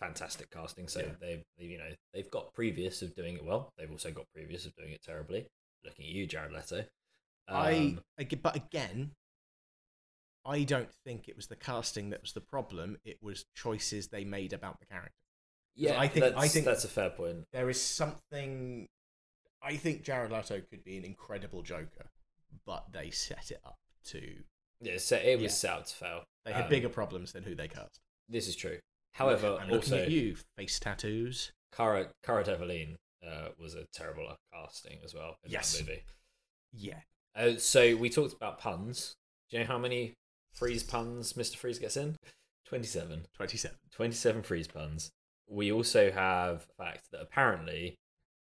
fantastic 0.00 0.50
casting. 0.50 0.88
So 0.88 1.00
Yeah. 1.00 1.06
they, 1.20 1.42
they, 1.58 1.64
you 1.64 1.78
know, 1.78 1.90
they've 2.12 2.30
got 2.30 2.52
previous 2.52 3.00
of 3.02 3.14
doing 3.14 3.36
it 3.36 3.44
well. 3.44 3.70
They've 3.78 3.90
also 3.90 4.10
got 4.10 4.26
previous 4.34 4.66
of 4.66 4.74
doing 4.76 4.90
it 4.92 5.02
terribly. 5.02 5.46
Looking 5.84 6.04
at 6.06 6.10
you, 6.12 6.26
Jared 6.26 6.52
Leto. 6.52 6.84
I, 7.48 7.72
Um, 7.76 8.00
ag- 8.18 8.42
but 8.42 8.56
again, 8.56 9.12
I 10.46 10.62
don't 10.64 10.92
think 11.04 11.28
it 11.28 11.36
was 11.36 11.46
the 11.48 11.56
casting 11.56 12.10
that 12.10 12.22
was 12.22 12.32
the 12.32 12.40
problem. 12.40 12.98
It 13.04 13.18
was 13.22 13.44
choices 13.54 14.08
they 14.08 14.24
made 14.24 14.52
about 14.52 14.78
the 14.80 14.86
character. 14.86 15.12
yeah, 15.74 16.00
I 16.00 16.08
think- 16.08 16.24
I 16.24 16.30
that's, 16.30 16.52
think- 16.54 16.64
that's 16.64 16.84
a 16.84 16.88
fair 16.88 17.10
point. 17.10 17.44
There 17.52 17.68
is 17.68 17.80
something. 17.80 18.86
I 19.62 19.76
think 19.76 20.02
Jared 20.04 20.30
Leto 20.30 20.60
could 20.60 20.84
be 20.84 20.96
an 20.96 21.04
incredible 21.04 21.62
Joker, 21.62 22.10
but 22.64 22.92
they 22.92 23.10
set 23.10 23.50
it 23.50 23.60
up 23.64 23.78
to. 24.06 24.42
Yeah, 24.80 24.98
so 24.98 25.16
it 25.16 25.34
was 25.36 25.42
Yeah. 25.42 25.48
set 25.48 25.72
up 25.72 25.86
to 25.86 25.94
fail. 25.94 26.24
They 26.44 26.52
had 26.52 26.64
Um, 26.64 26.70
bigger 26.70 26.88
problems 26.88 27.32
than 27.32 27.42
who 27.42 27.54
they 27.54 27.66
cast. 27.68 27.98
This 28.28 28.46
is 28.48 28.54
true. 28.56 28.78
However, 29.14 29.56
I'm 29.60 29.68
looking 29.70 29.92
also 29.94 30.02
at 30.02 30.10
you, 30.10 30.36
face 30.56 30.78
tattoos. 30.78 31.52
Cara 31.72 32.12
Cara 32.22 32.44
Delevingne 32.44 32.96
uh, 33.22 33.48
was 33.58 33.74
a 33.74 33.86
terrible 33.92 34.36
casting 34.52 35.00
as 35.02 35.12
well 35.14 35.36
in 35.42 35.50
Yes. 35.50 35.72
that 35.76 35.86
movie. 35.86 36.04
Yeah, 36.72 37.02
Uh, 37.34 37.56
so 37.56 37.96
we 37.96 38.08
talked 38.10 38.34
about 38.34 38.58
puns. 38.58 39.16
Do 39.50 39.56
you 39.56 39.64
know 39.64 39.68
how 39.68 39.78
many 39.78 40.14
freeze 40.56 40.82
puns 40.82 41.34
Mr. 41.34 41.56
Freeze 41.56 41.78
gets 41.78 41.96
in? 41.96 42.16
27. 42.68 43.26
twenty-seven. 43.36 43.76
27 43.94 44.42
freeze 44.42 44.66
puns. 44.66 45.12
We 45.48 45.70
also 45.70 46.10
have 46.10 46.66
the 46.66 46.74
fact 46.84 47.10
that 47.12 47.20
apparently, 47.20 47.96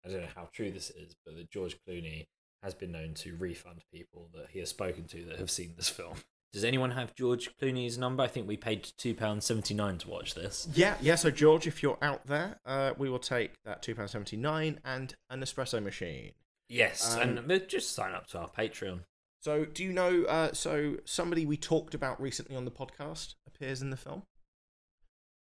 I 0.06 0.10
don't 0.10 0.22
know 0.22 0.28
how 0.36 0.48
true 0.54 0.72
this 0.72 0.90
is, 0.90 1.16
but 1.26 1.36
that 1.36 1.52
George 1.52 1.78
Clooney 1.88 2.28
has 2.62 2.74
been 2.74 2.94
known 2.94 3.14
to 3.16 3.36
refund 3.36 3.82
people 3.94 4.30
that 4.34 4.48
he 4.52 4.60
has 4.60 4.70
spoken 4.70 5.04
to 5.08 5.26
that 5.26 5.40
have 5.40 5.52
seen 5.52 5.74
this 5.76 5.90
film. 5.90 6.16
Does 6.54 6.64
anyone 6.64 6.92
have 6.92 7.16
George 7.16 7.50
Clooney's 7.58 7.98
number? 7.98 8.24
I 8.24 8.28
think 8.28 8.48
we 8.48 8.56
paid 8.56 8.84
£2.79 8.84 10.00
to 10.00 10.10
watch 10.10 10.36
this. 10.36 10.68
Yeah, 10.74 10.96
yeah. 11.02 11.16
So 11.16 11.32
George, 11.32 11.68
if 11.68 11.82
you're 11.84 11.98
out 12.02 12.26
there, 12.28 12.60
uh, 12.66 12.92
we 12.98 13.10
will 13.10 13.20
take 13.20 13.54
that 13.66 13.82
two 13.82 13.96
pound 13.96 14.12
seventy 14.12 14.38
nine 14.38 14.80
and 14.86 15.16
an 15.30 15.42
espresso 15.42 15.82
machine. 15.84 16.32
Yes, 16.70 17.16
Um, 17.18 17.38
and 17.50 17.68
just 17.68 17.92
sign 17.94 18.14
up 18.14 18.28
to 18.28 18.40
our 18.40 18.50
Patreon. 18.50 19.00
So, 19.44 19.66
do 19.66 19.84
you 19.84 19.92
know? 19.92 20.24
Uh, 20.24 20.54
so, 20.54 20.96
somebody 21.04 21.46
we 21.46 21.58
talked 21.58 21.94
about 21.94 22.22
recently 22.22 22.56
on 22.56 22.64
the 22.64 22.72
podcast 22.72 23.36
appears 23.46 23.82
in 23.82 23.90
the 23.90 23.98
film. 23.98 24.24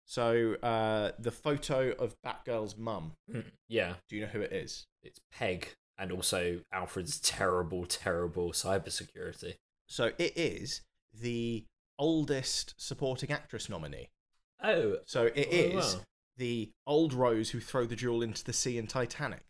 So, 0.05 0.55
uh, 0.55 1.11
the 1.17 1.31
photo 1.31 1.91
of 1.93 2.15
Batgirl's 2.21 2.75
mum. 2.77 3.13
Mm, 3.31 3.45
yeah, 3.69 3.93
Do 4.09 4.17
you 4.17 4.23
know 4.23 4.27
who 4.27 4.41
it 4.41 4.51
is? 4.51 4.85
it's 5.01 5.19
Peg 5.31 5.69
and 5.97 6.11
also 6.11 6.59
Alfred's 6.73 7.19
terrible, 7.19 7.85
terrible 7.85 8.51
cybersecurity. 8.51 9.55
So, 9.87 10.11
it 10.17 10.33
is 10.37 10.81
the 11.13 11.63
oldest 11.97 12.73
supporting 12.77 13.31
actress 13.31 13.69
nominee. 13.69 14.09
Oh, 14.61 14.97
So, 15.05 15.27
it 15.33 15.47
Oh, 15.49 15.79
is 15.79 15.95
wow. 15.95 16.01
the 16.35 16.71
old 16.85 17.13
Rose 17.13 17.51
who 17.51 17.61
throw 17.61 17.85
the 17.85 17.95
jewel 17.95 18.21
into 18.21 18.43
the 18.43 18.53
sea 18.53 18.77
in 18.77 18.87
Titanic. 18.87 19.43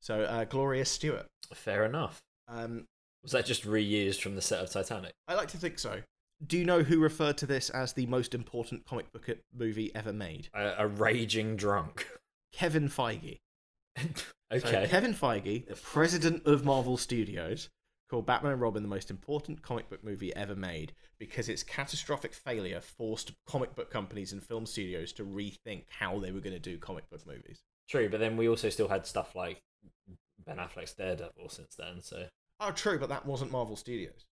So, 0.00 0.22
uh, 0.22 0.44
Gloria 0.44 0.86
Stuart. 0.86 1.26
fair 1.52 1.84
enough. 1.84 2.22
Um, 2.48 2.86
Was 3.26 3.32
that 3.32 3.44
just 3.44 3.64
reused 3.64 4.20
from 4.20 4.36
the 4.36 4.40
set 4.40 4.62
of 4.62 4.70
Titanic? 4.70 5.12
I 5.26 5.34
like 5.34 5.48
to 5.48 5.56
think 5.56 5.80
so. 5.80 6.02
Do 6.46 6.56
you 6.56 6.64
know 6.64 6.84
who 6.84 7.00
referred 7.00 7.36
to 7.38 7.46
this 7.46 7.70
as 7.70 7.92
the 7.92 8.06
most 8.06 8.36
important 8.36 8.86
comic 8.86 9.10
book 9.10 9.28
movie 9.52 9.92
ever 9.96 10.12
made? 10.12 10.48
A, 10.54 10.74
a 10.78 10.86
raging 10.86 11.56
drunk. 11.56 12.06
Kevin 12.52 12.88
Feige. 12.88 13.38
So 14.52 14.58
okay. 14.58 14.86
Kevin 14.88 15.12
Feige, 15.12 15.66
the 15.66 15.74
president 15.74 16.46
of 16.46 16.64
Marvel 16.64 16.96
Studios, 16.96 17.68
called 18.08 18.26
Batman 18.26 18.52
and 18.52 18.60
Robin 18.60 18.84
the 18.84 18.88
most 18.88 19.10
important 19.10 19.60
comic 19.60 19.90
book 19.90 20.04
movie 20.04 20.32
ever 20.36 20.54
made 20.54 20.92
because 21.18 21.48
its 21.48 21.64
catastrophic 21.64 22.32
failure 22.32 22.80
forced 22.80 23.32
comic 23.48 23.74
book 23.74 23.90
companies 23.90 24.32
and 24.32 24.40
film 24.40 24.64
studios 24.64 25.12
to 25.14 25.24
rethink 25.24 25.86
how 25.88 26.20
they 26.20 26.30
were 26.30 26.38
going 26.38 26.52
to 26.52 26.60
do 26.60 26.78
comic 26.78 27.10
book 27.10 27.26
movies. 27.26 27.58
True, 27.88 28.08
but 28.08 28.20
then 28.20 28.36
we 28.36 28.48
also 28.48 28.70
still 28.70 28.86
had 28.86 29.04
stuff 29.04 29.34
like 29.34 29.58
Ben 30.46 30.58
Affleck's 30.58 30.92
Daredevil 30.92 31.48
since 31.48 31.74
then. 31.76 32.00
So 32.00 32.26
Oh, 32.60 32.70
true, 32.70 32.98
but 32.98 33.08
that 33.10 33.26
wasn't 33.26 33.52
Marvel 33.52 33.76
Studios. 33.76 34.24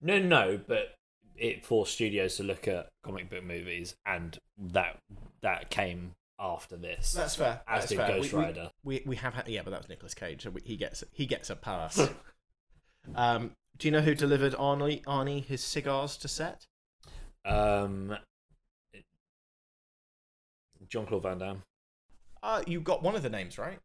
no, 0.00 0.18
no, 0.18 0.60
but 0.66 0.94
it 1.36 1.64
forced 1.64 1.94
studios 1.94 2.36
to 2.36 2.42
look 2.42 2.68
at 2.68 2.88
comic 3.02 3.28
book 3.30 3.42
movies, 3.42 3.94
and 4.06 4.38
that 4.58 4.98
that 5.40 5.70
came 5.70 6.12
after 6.38 6.76
this. 6.76 7.12
That's 7.12 7.34
fair. 7.36 7.60
As 7.66 7.80
That's 7.82 7.88
did 7.88 7.98
fair. 7.98 8.08
Ghost 8.08 8.32
we, 8.32 8.38
we- 8.38 8.44
Rider. 8.44 8.70
We, 8.84 9.02
we 9.06 9.16
have 9.16 9.34
had, 9.34 9.48
yeah, 9.48 9.62
but 9.64 9.70
that 9.70 9.80
was 9.80 9.88
Nicolas 9.88 10.14
Cage, 10.14 10.42
so 10.42 10.50
we, 10.50 10.60
he 10.64 10.76
gets 10.76 11.02
he 11.12 11.26
gets 11.26 11.50
a 11.50 11.56
pass. 11.56 12.08
um, 13.16 13.52
do 13.78 13.88
you 13.88 13.92
know 13.92 14.00
who 14.00 14.14
delivered 14.14 14.52
Arnie 14.54 15.02
Arnie 15.04 15.44
his 15.44 15.62
cigars 15.64 16.16
to 16.18 16.28
set? 16.28 16.66
Um, 17.44 18.16
John 20.88 21.06
Claude 21.06 21.22
Van 21.22 21.38
Damme. 21.38 21.62
Uh, 22.42 22.62
you 22.66 22.80
got 22.80 23.02
one 23.02 23.14
of 23.16 23.22
the 23.22 23.30
names 23.30 23.56
right. 23.58 23.78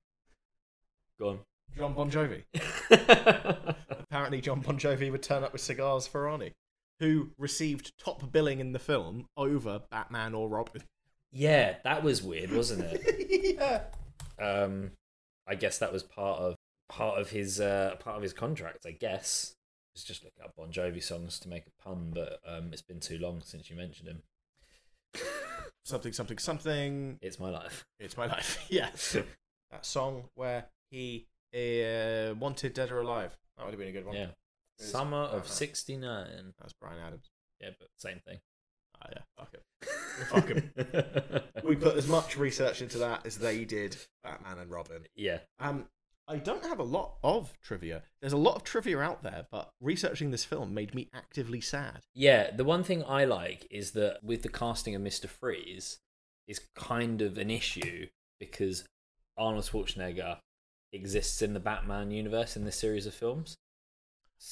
Go 1.20 1.40
Jon 1.78 1.94
Bon 1.94 2.10
Jovi. 2.12 2.44
Apparently, 4.18 4.42
Jon 4.42 4.62
Bon 4.62 4.80
Jovi 4.80 5.12
would 5.12 5.22
turn 5.22 5.44
up 5.44 5.54
with 5.54 5.62
cigars 5.62 6.08
for 6.08 6.24
Arnie, 6.26 6.54
who 7.00 7.30
received 7.38 7.96
top 8.04 8.32
billing 8.32 8.60
in 8.60 8.72
the 8.72 8.80
film 8.80 9.28
over 9.38 9.84
Batman 9.92 10.34
or 10.34 10.50
Robin. 10.50 10.82
yeah, 11.32 11.76
that 11.84 12.02
was 12.04 12.24
weird, 12.24 12.52
wasn't 12.52 12.84
it? 12.84 13.58
yeah. 13.60 13.82
um 14.44 14.90
i 15.48 15.54
guess 15.54 15.78
that 15.78 15.94
was 15.94 16.02
part 16.02 16.40
of 16.40 16.56
part 16.90 17.20
of 17.22 17.30
his 17.30 17.62
uh 17.62 17.94
part 18.00 18.16
of 18.18 18.24
his 18.24 18.34
contract 18.34 18.86
i 18.88 18.92
guess 18.92 19.54
it's 19.94 20.04
just 20.04 20.24
looking 20.24 20.44
up 20.44 20.54
bon 20.58 20.72
jovi 20.72 21.02
songs 21.02 21.40
to 21.40 21.48
make 21.48 21.66
a 21.68 21.84
pun 21.84 22.12
but 22.14 22.40
um 22.48 22.70
it's 22.72 22.82
been 22.82 23.00
too 23.00 23.18
long 23.20 23.40
since 23.42 23.70
you 23.70 23.76
mentioned 23.76 24.10
him 24.10 24.24
Something, 25.86 26.12
something, 26.12 26.40
something. 26.40 27.20
it's 27.22 27.40
my 27.40 27.50
life 27.52 27.86
It's 28.00 28.18
my 28.18 28.26
life. 28.26 28.66
yeah. 28.70 28.90
that 29.72 29.86
song 29.86 30.24
where 30.34 30.66
he 30.90 31.28
uh, 31.54 32.34
wanted 32.36 32.74
Dead 32.74 32.92
or 32.92 33.00
Alive. 33.02 33.38
That 33.58 33.66
would 33.66 33.72
have 33.72 33.80
been 33.80 33.90
a 33.90 33.92
good 33.92 34.06
one. 34.06 34.16
yeah 34.16 34.28
summer 34.80 35.24
of 35.24 35.42
Uh-huh. 35.42 35.50
69 35.50 36.54
That's 36.60 36.74
Bryan 36.74 37.00
Adams. 37.06 37.30
yeah 37.60 37.70
but 37.80 37.88
same 37.98 38.20
thing 38.26 38.40
Oh, 39.00 39.10
yeah. 39.12 39.22
Fuck 39.38 39.54
it. 39.54 39.64
Fuck 40.30 40.50
'em. 40.50 41.42
We 41.64 41.76
put 41.76 41.98
as 41.98 42.08
much 42.08 42.36
research 42.36 42.82
into 42.82 42.98
that 43.00 43.26
as 43.28 43.38
they 43.38 43.64
did 43.64 43.96
Batman 44.24 44.58
and 44.60 44.72
Robin. 44.72 45.04
yeah 45.16 45.40
Um, 45.60 45.86
I 46.28 46.38
don't 46.38 46.64
have 46.66 46.80
a 46.80 46.84
lot 46.84 47.18
of 47.24 47.54
trivia. 47.64 48.04
There's 48.22 48.34
a 48.34 48.38
lot 48.38 48.56
of 48.56 48.64
trivia 48.64 49.00
out 49.00 49.22
there, 49.24 49.46
but 49.52 49.70
researching 49.80 50.32
this 50.32 50.44
film 50.46 50.74
made 50.74 50.94
me 50.96 51.10
actively 51.14 51.62
sad. 51.62 52.02
yeah 52.16 52.50
the 52.52 52.64
one 52.64 52.84
thing 52.84 53.04
i 53.04 53.24
like 53.26 53.68
is 53.72 53.92
that 53.92 54.24
with 54.24 54.42
the 54.44 54.50
casting 54.50 54.96
of 54.96 55.02
mr 55.02 55.28
freeze 55.30 56.00
is 56.48 56.62
kind 56.76 57.22
of 57.22 57.38
an 57.38 57.50
issue 57.52 58.08
because 58.40 58.84
Arnold 59.38 59.66
Schwarzenegger 59.66 60.40
exists 60.94 61.42
in 61.42 61.54
the 61.54 61.60
Batman 61.60 62.12
universe 62.12 62.56
in 62.56 62.66
this 62.66 62.80
series 62.80 63.06
of 63.06 63.14
films. 63.14 63.58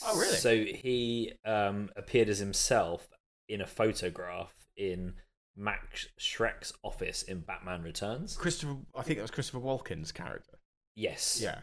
Oh, 0.06 0.18
really? 0.18 0.36
So 0.36 0.56
he 0.56 1.34
um, 1.46 1.90
appeared 1.96 2.30
as 2.30 2.40
himself 2.40 3.08
in 3.48 3.62
a 3.62 3.68
photograph 3.68 4.54
in 4.76 5.14
Max 5.56 6.08
Shreck's 6.20 6.74
office 6.84 7.24
in 7.24 7.40
Batman 7.42 7.84
Returns. 7.84 8.36
Christopher, 8.36 8.78
I 8.96 9.04
think 9.04 9.18
that 9.18 9.24
was 9.24 9.32
Christopher 9.32 9.60
Walken's 9.60 10.12
character. 10.12 10.58
Yes. 10.96 11.40
Yeah. 11.42 11.60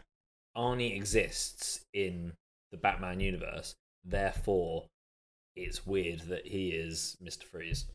Arnie 0.55 0.95
exists 0.95 1.85
in 1.93 2.33
the 2.71 2.77
Batman 2.77 3.19
universe. 3.19 3.75
Therefore, 4.03 4.87
it's 5.55 5.85
weird 5.85 6.21
that 6.21 6.47
he 6.47 6.69
is 6.69 7.17
Mr. 7.23 7.43
Freeze. 7.43 7.85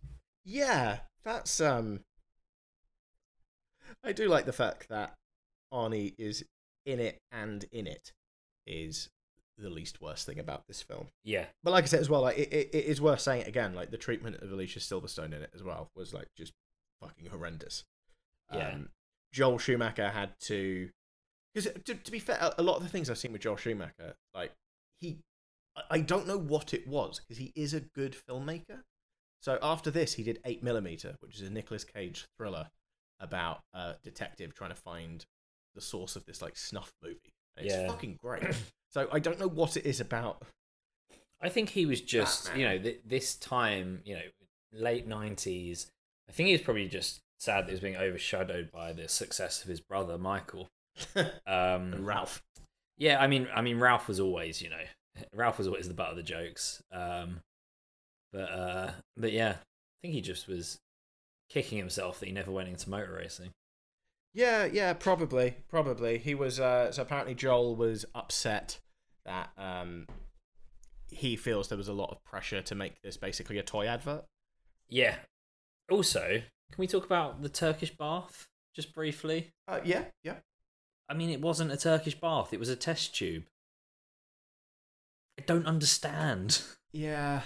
Yeah, 0.44 1.00
that's 1.24 1.60
um. 1.60 2.00
I 4.04 4.12
do 4.12 4.28
like 4.28 4.46
the 4.46 4.52
fact 4.52 4.88
that 4.88 5.14
Arnie 5.72 6.14
is 6.18 6.44
in 6.88 6.98
it 7.00 7.18
and 7.30 7.64
in 7.70 7.86
it 7.86 8.12
is 8.66 9.08
the 9.56 9.70
least 9.70 10.00
worst 10.00 10.24
thing 10.26 10.38
about 10.38 10.66
this 10.68 10.82
film. 10.82 11.08
Yeah. 11.24 11.46
But 11.64 11.72
like 11.72 11.84
I 11.84 11.86
said 11.88 12.00
as 12.00 12.08
well, 12.08 12.22
like 12.22 12.38
it, 12.38 12.52
it, 12.52 12.70
it 12.72 12.84
is 12.84 13.00
worth 13.00 13.20
saying 13.20 13.42
it 13.42 13.48
again. 13.48 13.74
Like 13.74 13.90
the 13.90 13.96
treatment 13.96 14.36
of 14.36 14.50
Alicia 14.52 14.78
Silverstone 14.80 15.26
in 15.34 15.42
it 15.42 15.50
as 15.54 15.62
well 15.62 15.90
was 15.96 16.14
like 16.14 16.28
just 16.36 16.52
fucking 17.02 17.26
horrendous. 17.30 17.84
Yeah. 18.52 18.68
Um, 18.70 18.88
Joel 19.32 19.58
Schumacher 19.58 20.10
had 20.10 20.30
to 20.42 20.88
because 21.54 21.72
to, 21.84 21.94
to 21.94 22.10
be 22.10 22.18
fair, 22.18 22.52
a- 22.56 22.62
lot 22.62 22.76
of 22.76 22.82
the 22.82 22.88
things 22.88 23.10
I've 23.10 23.18
seen 23.18 23.32
with 23.32 23.42
Joel 23.42 23.56
Schumacher, 23.56 24.14
like 24.34 24.52
he, 25.00 25.18
I- 25.76 25.82
I 25.96 26.00
don't 26.00 26.26
know 26.28 26.38
what 26.38 26.72
it 26.72 26.86
was 26.86 27.18
because 27.20 27.38
he 27.38 27.52
is 27.56 27.74
a 27.74 27.80
good 27.80 28.14
filmmaker. 28.28 28.80
So 29.42 29.58
after 29.62 29.90
this, 29.90 30.14
he 30.14 30.22
did 30.22 30.40
Eight 30.44 30.62
Millimeter, 30.62 31.16
which 31.20 31.36
is 31.36 31.42
a 31.48 31.50
Nicolas 31.50 31.84
Cage 31.84 32.26
thriller 32.38 32.68
about 33.20 33.60
a 33.74 33.94
detective 34.04 34.54
trying 34.54 34.70
to 34.70 34.76
find 34.76 35.26
the 35.78 35.84
source 35.84 36.16
of 36.16 36.24
this 36.26 36.42
like 36.42 36.56
snuff 36.56 36.90
movie. 37.02 37.18
And 37.56 37.66
it's 37.66 37.74
Yeah. 37.74 37.86
fucking 37.88 38.18
great. 38.22 38.42
so 38.92 39.08
I 39.12 39.18
don't 39.20 39.38
know 39.38 39.48
what 39.48 39.76
it 39.76 39.86
is 39.86 40.00
about. 40.00 40.42
I 41.40 41.48
think 41.48 41.70
he 41.70 41.86
was 41.86 42.00
just, 42.00 42.46
Batman. 42.46 42.60
you 42.60 42.68
know, 42.68 42.82
th- 42.82 43.00
this 43.06 43.34
time, 43.36 44.00
you 44.04 44.14
know, 44.16 44.22
late 44.72 45.08
90s. 45.08 45.86
I 46.28 46.32
think 46.32 46.48
he 46.48 46.52
was 46.52 46.62
probably 46.62 46.88
just 46.88 47.20
sad 47.38 47.62
that 47.64 47.68
he 47.68 47.72
was 47.74 47.80
being 47.80 47.96
overshadowed 47.96 48.72
by 48.72 48.92
the 48.92 49.08
success 49.08 49.62
of 49.62 49.68
his 49.68 49.80
brother, 49.80 50.18
Michael. 50.18 50.68
Um, 51.16 51.92
and 51.94 52.06
Ralph. 52.06 52.42
Yeah, 52.96 53.20
I 53.22 53.28
mean, 53.28 53.46
I 53.54 53.60
mean, 53.62 53.78
Ralph 53.78 54.08
was 54.08 54.18
always, 54.18 54.60
you 54.60 54.68
know, 54.70 54.82
Ralph 55.32 55.58
was 55.58 55.68
always 55.68 55.86
the 55.86 55.94
butt 55.94 56.10
of 56.10 56.16
the 56.16 56.22
jokes. 56.24 56.82
Um, 56.92 57.38
but, 58.32 58.50
uh, 58.50 58.90
but 59.16 59.30
yeah, 59.32 59.50
I 59.50 59.96
think 60.02 60.14
he 60.14 60.20
just 60.20 60.48
was 60.48 60.76
kicking 61.48 61.78
himself 61.78 62.18
that 62.18 62.26
he 62.26 62.32
never 62.32 62.50
went 62.50 62.68
into 62.68 62.90
motor 62.90 63.12
racing. 63.16 63.50
Yeah, 64.34 64.66
yeah, 64.66 64.92
probably, 64.92 65.56
probably. 65.68 66.18
He 66.18 66.34
was. 66.34 66.60
Uh, 66.60 66.92
so 66.92 67.02
apparently, 67.02 67.34
Joel 67.34 67.76
was 67.76 68.04
upset 68.14 68.78
that 69.24 69.50
um, 69.56 70.06
he 71.10 71.36
feels 71.36 71.68
there 71.68 71.78
was 71.78 71.88
a 71.88 71.92
lot 71.92 72.10
of 72.10 72.22
pressure 72.24 72.62
to 72.62 72.74
make 72.74 73.00
this 73.02 73.16
basically 73.16 73.58
a 73.58 73.62
toy 73.62 73.86
advert. 73.86 74.24
Yeah. 74.88 75.16
Also, 75.90 76.42
can 76.70 76.78
we 76.78 76.86
talk 76.86 77.04
about 77.06 77.42
the 77.42 77.48
Turkish 77.48 77.96
bath 77.96 78.48
just 78.74 78.94
briefly? 78.94 79.52
Uh, 79.66 79.80
yeah, 79.84 80.04
yeah. 80.22 80.36
I 81.08 81.14
mean, 81.14 81.30
it 81.30 81.40
wasn't 81.40 81.72
a 81.72 81.76
Turkish 81.76 82.14
bath; 82.20 82.52
it 82.52 82.60
was 82.60 82.68
a 82.68 82.76
test 82.76 83.14
tube. 83.14 83.44
I 85.38 85.42
don't 85.46 85.66
understand. 85.66 86.62
Yeah. 86.92 87.42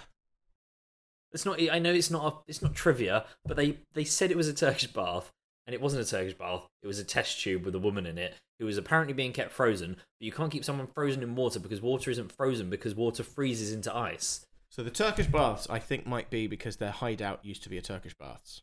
It's 1.32 1.46
not. 1.46 1.60
I 1.70 1.78
know 1.78 1.92
it's 1.92 2.10
not. 2.10 2.32
A, 2.32 2.36
it's 2.48 2.62
not 2.62 2.74
trivia, 2.74 3.24
but 3.44 3.56
they 3.56 3.78
they 3.94 4.04
said 4.04 4.30
it 4.30 4.36
was 4.36 4.48
a 4.48 4.54
Turkish 4.54 4.92
bath, 4.92 5.30
and 5.66 5.74
it 5.74 5.80
wasn't 5.80 6.06
a 6.06 6.10
Turkish 6.10 6.34
bath. 6.34 6.66
It 6.82 6.86
was 6.86 6.98
a 6.98 7.04
test 7.04 7.40
tube 7.40 7.64
with 7.64 7.74
a 7.74 7.80
woman 7.80 8.06
in 8.06 8.18
it 8.18 8.34
who 8.58 8.66
was 8.66 8.78
apparently 8.78 9.14
being 9.14 9.32
kept 9.32 9.52
frozen. 9.52 9.94
But 9.94 10.26
you 10.26 10.32
can't 10.32 10.50
keep 10.50 10.64
someone 10.64 10.86
frozen 10.86 11.22
in 11.22 11.34
water 11.34 11.60
because 11.60 11.80
water 11.80 12.10
isn't 12.10 12.32
frozen 12.32 12.70
because 12.70 12.94
water 12.94 13.22
freezes 13.22 13.72
into 13.72 13.94
ice. 13.94 14.44
So 14.70 14.82
the 14.82 14.90
Turkish 14.90 15.26
baths, 15.26 15.66
I 15.68 15.78
think, 15.78 16.06
might 16.06 16.30
be 16.30 16.46
because 16.46 16.76
their 16.76 16.90
hideout 16.90 17.44
used 17.44 17.62
to 17.64 17.68
be 17.68 17.78
a 17.78 17.82
Turkish 17.82 18.14
baths. 18.14 18.62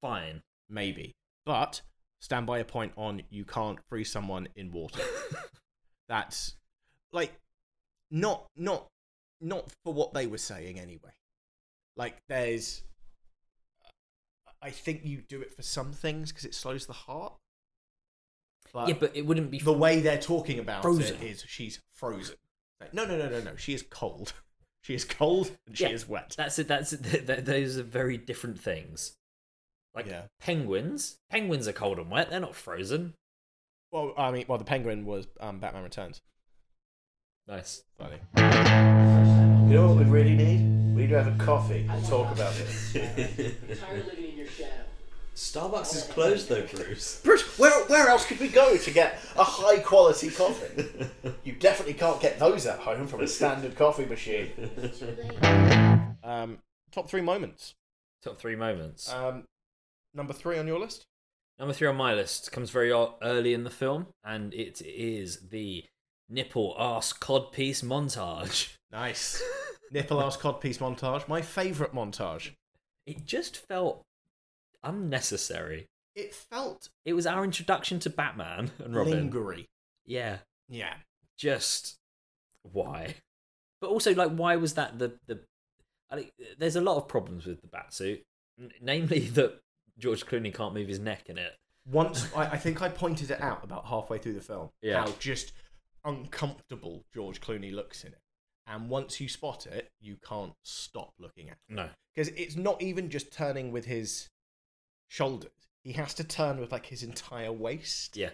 Fine. 0.00 0.42
Maybe. 0.68 1.12
But 1.46 1.82
stand 2.20 2.46
by 2.46 2.58
a 2.58 2.64
point 2.64 2.92
on 2.96 3.22
you 3.30 3.44
can't 3.44 3.78
freeze 3.88 4.10
someone 4.10 4.48
in 4.56 4.72
water. 4.72 5.02
That's 6.08 6.56
like 7.12 7.32
not 8.10 8.46
not 8.56 8.88
not 9.40 9.70
for 9.84 9.94
what 9.94 10.12
they 10.14 10.26
were 10.26 10.38
saying 10.38 10.80
anyway. 10.80 11.12
Like 11.96 12.16
there's 12.28 12.82
I 14.64 14.70
think 14.70 15.04
you 15.04 15.20
do 15.28 15.40
it 15.42 15.54
for 15.54 15.62
some 15.62 15.92
things 15.92 16.30
because 16.32 16.44
it 16.46 16.54
slows 16.54 16.86
the 16.86 16.92
heart. 16.94 17.34
But 18.72 18.88
yeah, 18.88 18.94
but 18.98 19.14
it 19.14 19.26
wouldn't 19.26 19.50
be. 19.50 19.58
the 19.58 19.72
way 19.72 20.00
they're 20.00 20.18
talking 20.20 20.58
about 20.58 20.82
Frozen. 20.82 21.16
it 21.16 21.22
is 21.22 21.44
she's 21.46 21.80
frozen. 21.92 22.36
Like, 22.80 22.92
no, 22.94 23.04
no, 23.04 23.16
no, 23.18 23.28
no, 23.28 23.40
no. 23.40 23.56
She 23.56 23.74
is 23.74 23.82
cold. 23.82 24.32
She 24.82 24.94
is 24.94 25.06
cold 25.06 25.50
and 25.66 25.78
she 25.78 25.84
Yeah, 25.84 25.90
is 25.92 26.06
wet. 26.06 26.34
That's 26.36 26.58
it. 26.58 26.68
That's 26.68 26.92
it. 26.92 27.02
Th- 27.04 27.26
th- 27.26 27.44
those 27.46 27.78
are 27.78 27.82
very 27.82 28.18
different 28.18 28.60
things. 28.60 29.14
Like 29.94 30.04
Yeah. 30.04 30.24
penguins. 30.40 31.16
Penguins 31.30 31.66
are 31.66 31.72
cold 31.72 31.98
and 31.98 32.10
wet. 32.10 32.28
They're 32.28 32.38
not 32.38 32.54
frozen. 32.54 33.14
Well, 33.92 34.12
I 34.18 34.30
mean, 34.30 34.44
well, 34.46 34.58
the 34.58 34.64
penguin 34.66 35.06
was 35.06 35.26
um, 35.40 35.58
Batman 35.58 35.84
Returns. 35.84 36.20
Nice. 37.48 37.82
Funny. 37.96 38.18
You 38.36 39.80
know 39.80 39.88
what 39.88 39.96
we 39.96 40.04
really 40.04 40.34
need? 40.36 40.60
We 40.94 41.02
need 41.02 41.10
to 41.10 41.22
have 41.22 41.40
a 41.40 41.42
coffee 41.42 41.86
and 41.90 42.04
talk 42.04 42.30
about 42.32 42.52
this. 42.54 42.92
Tired 42.92 44.00
of 44.00 44.06
living 44.06 44.32
in 44.32 44.36
your 44.36 44.46
shadow. 44.48 44.84
Starbucks 45.34 45.96
is 45.96 46.04
closed 46.04 46.48
though, 46.48 46.64
Bruce. 46.66 47.20
Bruce, 47.24 47.58
where, 47.58 47.84
where 47.86 48.08
else 48.08 48.24
could 48.24 48.38
we 48.38 48.48
go 48.48 48.76
to 48.76 48.90
get 48.90 49.18
a 49.36 49.42
high 49.42 49.80
quality 49.80 50.30
coffee? 50.30 51.08
You 51.42 51.54
definitely 51.54 51.94
can't 51.94 52.20
get 52.20 52.38
those 52.38 52.66
at 52.66 52.78
home 52.78 53.08
from 53.08 53.20
a 53.20 53.26
standard 53.26 53.76
coffee 53.76 54.06
machine. 54.06 54.50
Um, 56.22 56.58
top 56.92 57.08
three 57.08 57.20
moments. 57.20 57.74
Top 58.22 58.38
three 58.38 58.56
moments. 58.56 59.12
Um, 59.12 59.44
number 60.14 60.32
three 60.32 60.58
on 60.58 60.66
your 60.66 60.78
list. 60.78 61.04
Number 61.58 61.74
three 61.74 61.88
on 61.88 61.96
my 61.96 62.14
list 62.14 62.50
comes 62.52 62.70
very 62.70 62.92
early 62.92 63.54
in 63.54 63.64
the 63.64 63.70
film, 63.70 64.06
and 64.24 64.54
it 64.54 64.80
is 64.82 65.48
the 65.50 65.84
nipple 66.28 66.74
ass 66.78 67.12
codpiece 67.12 67.82
montage. 67.84 68.76
Nice. 68.92 69.42
Nipple 69.90 70.20
ass 70.22 70.36
codpiece 70.36 70.78
montage. 70.78 71.26
My 71.26 71.42
favourite 71.42 71.92
montage. 71.92 72.52
It 73.06 73.26
just 73.26 73.56
felt 73.56 74.02
unnecessary. 74.84 75.86
It 76.14 76.34
felt 76.34 76.88
It 77.04 77.14
was 77.14 77.26
our 77.26 77.42
introduction 77.44 77.98
to 78.00 78.10
Batman 78.10 78.70
and 78.78 78.94
Robin. 78.94 79.30
lingery. 79.30 79.66
Yeah, 80.06 80.38
Yeah. 80.68 80.94
just 81.36 81.96
why? 82.62 83.16
But 83.80 83.90
also, 83.90 84.14
like, 84.14 84.30
why 84.32 84.56
was 84.56 84.74
that 84.74 84.98
the 84.98 85.18
the? 85.26 85.40
I 86.10 86.16
think 86.16 86.32
there's 86.58 86.76
a 86.76 86.80
lot 86.80 86.96
of 86.96 87.08
problems 87.08 87.46
with 87.46 87.60
the 87.60 87.66
Batsuit, 87.68 88.22
n- 88.60 88.70
namely 88.80 89.20
that 89.38 89.60
George 89.98 90.24
Clooney 90.24 90.54
can't 90.54 90.74
move 90.74 90.88
his 90.88 90.98
neck 91.00 91.28
in 91.28 91.38
it. 91.38 91.52
Once 91.86 92.32
I, 92.34 92.46
I 92.52 92.56
think 92.56 92.80
I 92.80 92.88
pointed 92.88 93.30
it 93.30 93.40
out 93.40 93.62
about 93.64 93.86
halfway 93.86 94.18
through 94.18 94.34
the 94.34 94.40
film. 94.40 94.70
Yeah. 94.82 95.04
How 95.04 95.12
just 95.18 95.52
uncomfortable 96.04 97.04
George 97.12 97.40
Clooney 97.40 97.72
looks 97.74 98.04
in 98.04 98.12
it. 98.12 98.18
And 98.66 98.88
once 98.88 99.20
you 99.20 99.28
spot 99.28 99.66
it, 99.66 99.90
you 100.00 100.16
can't 100.26 100.54
stop 100.62 101.12
looking 101.18 101.50
at 101.50 101.58
it. 101.68 101.74
No, 101.74 101.88
Because 102.14 102.28
it's 102.28 102.56
not 102.56 102.80
even 102.80 103.10
just 103.10 103.30
turning 103.32 103.72
with 103.72 103.84
his 103.84 104.28
shoulders. 105.14 105.50
He 105.82 105.92
has 105.92 106.12
to 106.14 106.24
turn 106.24 106.58
with 106.58 106.72
like 106.72 106.86
his 106.86 107.02
entire 107.02 107.52
waist. 107.52 108.16
yeah, 108.16 108.30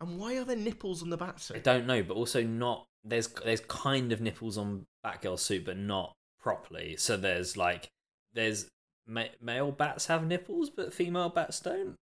And 0.00 0.18
why 0.18 0.36
are 0.36 0.44
there 0.44 0.56
nipples 0.56 1.02
on 1.02 1.10
the 1.10 1.18
I 1.54 1.58
don't 1.58 1.86
know, 1.86 2.02
but 2.02 2.14
also 2.14 2.42
not. 2.42 2.86
There's 3.04 3.28
there's 3.28 3.60
kind 3.60 4.10
of 4.10 4.20
nipples 4.20 4.58
on 4.58 4.86
Batgirl's 5.04 5.42
suit, 5.42 5.64
but 5.64 5.76
not 5.76 6.14
properly. 6.40 6.96
So 6.96 7.16
there's 7.16 7.56
like 7.56 7.88
there's 8.32 8.68
ma- 9.06 9.34
male 9.40 9.70
bats 9.70 10.06
have 10.06 10.26
nipples, 10.26 10.70
but 10.70 10.92
female 10.92 11.28
bats 11.28 11.60
don't, 11.60 11.94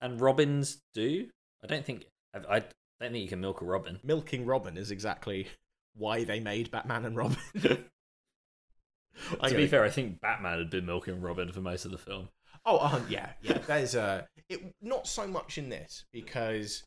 and 0.00 0.20
robins 0.20 0.78
do. 0.94 1.26
I 1.64 1.66
don't 1.66 1.84
think 1.84 2.06
I, 2.34 2.56
I 2.56 2.58
don't 3.00 3.12
think 3.12 3.16
you 3.16 3.28
can 3.28 3.40
milk 3.40 3.62
a 3.62 3.64
robin. 3.64 3.98
Milking 4.04 4.46
Robin 4.46 4.76
is 4.76 4.90
exactly 4.90 5.48
why 5.94 6.24
they 6.24 6.38
made 6.38 6.70
Batman 6.70 7.04
and 7.04 7.16
Robin. 7.16 7.38
to 7.62 9.56
be 9.56 9.66
fair, 9.66 9.82
I 9.82 9.90
think 9.90 10.20
Batman 10.20 10.58
had 10.58 10.70
been 10.70 10.86
milking 10.86 11.20
Robin 11.20 11.50
for 11.50 11.60
most 11.60 11.84
of 11.84 11.90
the 11.90 11.98
film. 11.98 12.28
Oh, 12.66 12.78
uh, 12.78 13.00
yeah, 13.08 13.30
yeah. 13.42 13.58
There's 13.66 13.94
a 13.94 14.26
it 14.48 14.60
not 14.82 15.06
so 15.06 15.26
much 15.26 15.56
in 15.56 15.68
this 15.68 16.04
because 16.12 16.82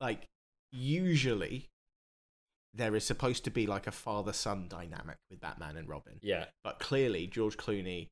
like 0.00 0.26
usually 0.70 1.68
there 2.74 2.94
is 2.96 3.04
supposed 3.04 3.44
to 3.44 3.50
be 3.50 3.66
like 3.66 3.86
a 3.86 3.92
father 3.92 4.32
son 4.32 4.66
dynamic 4.68 5.16
with 5.30 5.40
Batman 5.40 5.76
and 5.76 5.88
Robin. 5.88 6.18
Yeah, 6.22 6.46
But 6.62 6.78
clearly 6.78 7.26
George 7.26 7.56
Clooney 7.56 8.08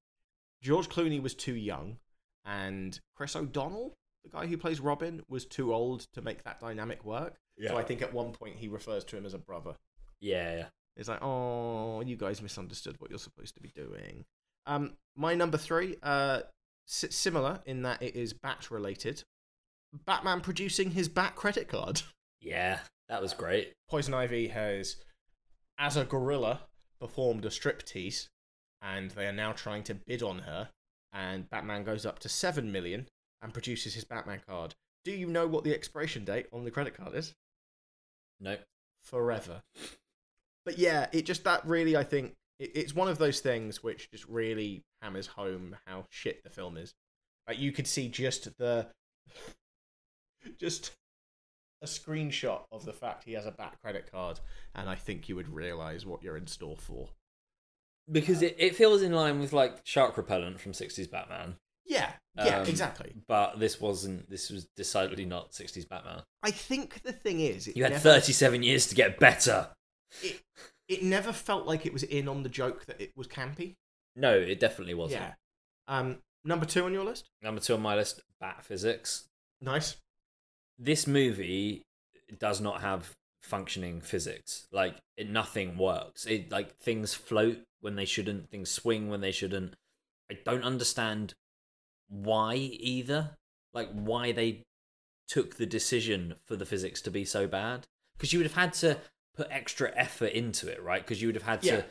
George 0.63 0.89
Clooney 0.89 1.21
was 1.21 1.35
too 1.35 1.55
young 1.55 1.99
and 2.45 2.99
Chris 3.17 3.37
O'Donnell, 3.37 3.95
the 4.25 4.31
guy 4.31 4.47
who 4.47 4.57
plays 4.57 4.81
Robin, 4.81 5.23
was 5.29 5.45
too 5.45 5.75
old 5.75 6.07
to 6.15 6.23
make 6.23 6.45
that 6.45 6.61
dynamic 6.61 7.05
work. 7.05 7.35
Yeah. 7.59 7.71
So 7.71 7.77
I 7.77 7.83
think 7.83 8.03
at 8.03 8.13
one 8.13 8.33
point 8.33 8.57
he 8.57 8.69
refers 8.69 9.05
to 9.05 9.17
him 9.17 9.27
as 9.27 9.35
a 9.35 9.39
brother. 9.39 9.75
yeah, 10.21 10.57
yeah. 10.57 10.67
It's 10.95 11.09
like, 11.09 11.23
oh, 11.23 12.03
you 12.03 12.17
guys 12.17 12.43
misunderstood 12.43 12.97
what 12.99 13.09
you're 13.09 13.19
supposed 13.19 13.55
to 13.55 13.63
be 13.63 13.73
doing. 13.75 14.27
Um, 14.67 14.93
my 15.17 15.35
number 15.35 15.57
three, 15.57 15.97
uh, 16.03 16.41
similar 16.87 17.61
in 17.67 17.83
that 17.83 18.03
it 18.03 18.17
is 18.17 18.33
bat 18.33 18.71
related, 18.71 19.25
Batman 20.07 20.41
producing 20.41 20.93
his 20.93 21.09
Bat 21.09 21.37
credit 21.37 21.69
card. 21.69 22.03
Yeah, 22.41 22.81
that 23.09 23.23
was 23.23 23.35
great. 23.35 23.73
Poison 23.89 24.15
Ivy 24.15 24.49
has, 24.49 24.97
as 25.79 25.97
a 25.97 26.05
gorilla, 26.05 26.63
performed 27.01 27.45
a 27.45 27.51
striptease, 27.51 28.29
and 28.81 29.11
they 29.11 29.27
are 29.27 29.33
now 29.33 29.53
trying 29.53 29.83
to 29.85 29.95
bid 29.95 30.23
on 30.23 30.41
her. 30.41 30.71
And 31.13 31.49
Batman 31.51 31.85
goes 31.85 32.07
up 32.07 32.19
to 32.21 32.29
seven 32.29 32.73
million 32.73 33.07
and 33.43 33.53
produces 33.53 33.95
his 33.95 34.05
Batman 34.05 34.41
card. 34.49 34.75
Do 35.05 35.13
you 35.13 35.27
know 35.27 35.47
what 35.47 35.65
the 35.65 35.75
expiration 35.75 36.25
date 36.25 36.47
on 36.53 36.65
the 36.65 36.71
credit 36.71 36.97
card 36.97 37.15
is? 37.15 37.35
No. 38.41 38.57
Forever. 39.03 39.63
But 40.65 40.79
yeah, 40.79 41.09
it 41.13 41.27
just 41.27 41.45
that 41.45 41.67
really, 41.67 41.97
I 41.97 42.05
think, 42.05 42.35
it's 42.75 42.95
one 42.95 43.09
of 43.09 43.19
those 43.19 43.41
things 43.41 43.83
which 43.83 44.11
just 44.11 44.27
really 44.29 44.83
hammers 45.01 45.27
home 45.27 45.77
how 45.87 46.07
shit 46.11 46.43
the 46.45 46.51
film 46.51 46.77
is. 46.77 46.95
Like 47.49 47.59
you 47.59 47.73
could 47.73 47.87
see 47.87 48.09
just 48.09 48.57
the, 48.59 48.87
just 50.59 50.93
a 51.83 51.87
screenshot 51.87 52.63
of 52.71 52.85
the 52.85 52.93
fact 52.93 53.25
he 53.25 53.33
has 53.33 53.47
a 53.47 53.51
Bat 53.51 53.77
credit 53.83 54.11
card, 54.11 54.41
and 54.75 54.89
I 54.89 54.95
think 54.95 55.29
you 55.29 55.37
would 55.37 55.53
realize 55.53 56.07
what 56.07 56.23
you're 56.23 56.37
in 56.37 56.47
store 56.47 56.77
for. 56.77 57.09
Because 58.11 58.43
it, 58.43 58.57
it 58.59 58.77
feels 58.77 59.03
in 59.03 59.13
line 59.13 59.41
with 59.41 59.53
like 59.53 59.81
shark 59.85 60.17
repellent 60.17 60.61
from 60.61 60.73
60s 60.73 61.11
Batman. 61.11 61.57
Yeah, 61.85 62.11
yeah, 62.37 62.61
Um, 62.61 62.69
exactly. 62.69 63.13
But 63.27 63.59
this 63.59 63.81
wasn't, 63.81 64.31
this 64.31 64.51
was 64.51 64.67
decidedly 64.77 65.25
not 65.25 65.53
60s 65.53 65.89
Batman. 65.89 66.23
I 66.43 66.51
think 66.53 67.03
the 67.03 67.13
thing 67.13 67.41
is, 67.41 67.69
You 67.75 67.83
had 67.83 67.93
never, 67.93 68.03
37 68.03 68.63
years 68.63 68.87
to 68.87 68.95
get 68.95 69.19
better. 69.19 69.69
It, 70.23 70.41
it 70.93 71.03
never 71.03 71.33
felt 71.33 71.67
like 71.67 71.87
it 71.87 71.93
was 71.93 72.03
in 72.03 72.29
on 72.29 72.43
the 72.43 72.49
joke 72.49 72.85
that 72.87 73.01
it 73.01 73.13
was 73.17 73.27
campy. 73.27 73.75
No, 74.15 74.35
it 74.35 74.61
definitely 74.61 74.95
wasn't. 74.95 75.23
Yeah. 75.23 75.33
Um, 75.89 76.19
number 76.45 76.67
two 76.67 76.85
on 76.85 76.93
your 76.93 77.05
list. 77.05 77.31
Number 77.43 77.61
two 77.61 77.75
on 77.75 77.83
my 77.83 77.97
list, 77.97 78.21
Bat 78.41 78.65
Physics. 78.65 79.25
Nice. 79.61 79.97
This 80.79 81.07
movie 81.07 81.83
does 82.39 82.61
not 82.61 82.83
have 82.83 83.13
functioning 83.43 84.01
physics. 84.01 84.67
Like 84.71 84.97
it, 85.17 85.31
nothing 85.31 85.77
works. 85.79 86.27
It 86.27 86.51
like 86.51 86.77
things 86.79 87.15
float 87.15 87.59
when 87.81 87.97
they 87.97 88.05
shouldn't. 88.05 88.51
Things 88.51 88.71
swing 88.71 89.09
when 89.09 89.21
they 89.21 89.33
shouldn't. 89.33 89.75
I 90.31 90.39
don't 90.45 90.65
understand 90.65 91.35
why 92.09 92.55
either. 92.57 93.37
Like 93.73 93.91
why 93.93 94.33
they 94.33 94.63
took 95.29 95.57
the 95.57 95.67
decision 95.67 96.35
for 96.45 96.57
the 96.57 96.67
physics 96.67 97.01
to 97.03 97.11
be 97.11 97.25
so 97.25 97.47
bad. 97.47 97.87
Because 98.17 98.33
you 98.33 98.39
would 98.39 98.47
have 98.47 98.57
had 98.57 98.75
to 98.75 98.99
put 99.35 99.49
extra 99.51 99.93
effort 99.97 100.33
into 100.33 100.69
it, 100.69 100.83
right? 100.83 101.03
Because 101.03 101.21
you 101.23 101.29
would 101.29 101.35
have 101.37 101.45
had 101.45 101.65
Yeah. 101.65 101.77
to 101.77 101.85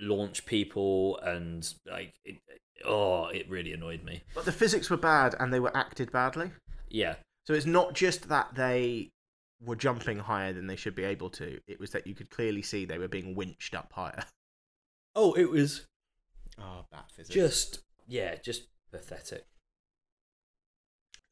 launch 0.00 0.44
people 0.46 1.18
and 1.20 1.66
like 1.86 2.14
it, 2.24 2.36
oh, 2.84 3.26
it 3.26 3.48
really 3.48 3.72
annoyed 3.72 4.02
me. 4.02 4.22
But 4.34 4.44
the 4.44 4.52
physics 4.52 4.90
were 4.90 4.96
bad 4.96 5.34
and 5.38 5.52
they 5.52 5.60
were 5.60 5.74
acted 5.76 6.12
badly. 6.12 6.50
Yeah. 6.88 7.16
So 7.46 7.54
it's 7.54 7.66
not 7.66 7.94
just 7.94 8.28
that 8.28 8.54
they 8.54 9.10
were 9.60 9.76
jumping 9.76 10.18
higher 10.18 10.52
than 10.52 10.66
they 10.66 10.76
should 10.76 10.94
be 10.94 11.04
able 11.04 11.30
to. 11.30 11.60
It 11.66 11.78
was 11.80 11.90
that 11.92 12.06
you 12.06 12.14
could 12.14 12.28
clearly 12.30 12.60
see 12.62 12.84
they 12.84 12.98
were 12.98 13.08
being 13.08 13.34
winched 13.34 13.74
up 13.74 13.92
higher. 13.92 14.24
Oh, 15.16 15.32
it 15.34 15.48
was 15.48 15.86
Oh, 16.58 16.86
bad 16.90 17.04
physics. 17.14 17.32
just 17.32 17.78
yeah, 18.08 18.34
just 18.34 18.64
pathetic. 18.90 19.46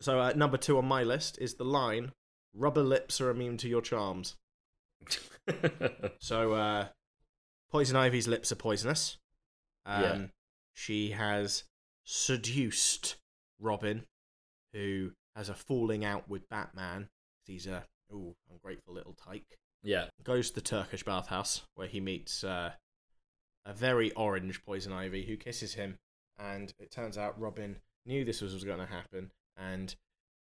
So 0.01 0.21
uh, 0.21 0.33
number 0.37 0.57
two 0.57 0.79
on 0.79 0.87
my 0.87 1.03
list 1.03 1.37
is 1.41 1.55
the 1.55 1.65
line: 1.65 2.13
"Rubber 2.55 2.83
lips 2.83 3.21
are 3.21 3.29
immune 3.31 3.57
to 3.59 3.69
your 3.69 3.83
charms." 3.83 4.37
So 6.21 6.53
uh, 6.53 6.87
Poison 7.71 7.97
Ivy's 7.97 8.29
lips 8.29 8.53
are 8.53 8.57
poisonous. 8.57 9.19
Um, 9.85 10.03
Yeah. 10.03 10.27
She 10.75 11.11
has 11.11 11.65
seduced 12.05 13.17
Robin, 13.61 14.05
who 14.73 15.13
has 15.37 15.49
a 15.49 15.55
falling 15.55 16.05
out 16.05 16.29
with 16.29 16.49
Batman. 16.49 17.09
He's 17.47 17.67
a 17.67 17.85
ooh 18.13 18.35
ungrateful 18.51 18.95
little 18.95 19.15
tyke. 19.15 19.59
yeah. 19.83 20.07
goes 20.23 20.51
to 20.51 20.55
the 20.55 20.61
Turkish 20.61 21.03
bathhouse 21.03 21.63
where 21.75 21.89
he 21.89 22.01
meets 22.01 22.45
uh, 22.45 22.73
a 23.67 23.73
very 23.73 24.13
orange 24.13 24.65
Poison 24.65 24.93
Ivy 24.93 25.27
who 25.27 25.37
kisses 25.37 25.75
him, 25.75 25.99
and 26.39 26.73
it 26.79 26.91
turns 26.91 27.19
out 27.19 27.41
Robin 27.41 27.77
knew 28.07 28.25
this 28.25 28.41
was, 28.41 28.55
was 28.55 28.65
going 28.65 28.79
to 28.79 28.87
happen, 28.87 29.33
and 29.57 29.95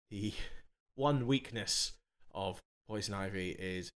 the 0.10 0.34
one 0.96 1.26
weakness 1.28 1.94
of 2.34 2.62
Poison 2.88 3.14
Ivy 3.14 3.52
is 3.52 3.92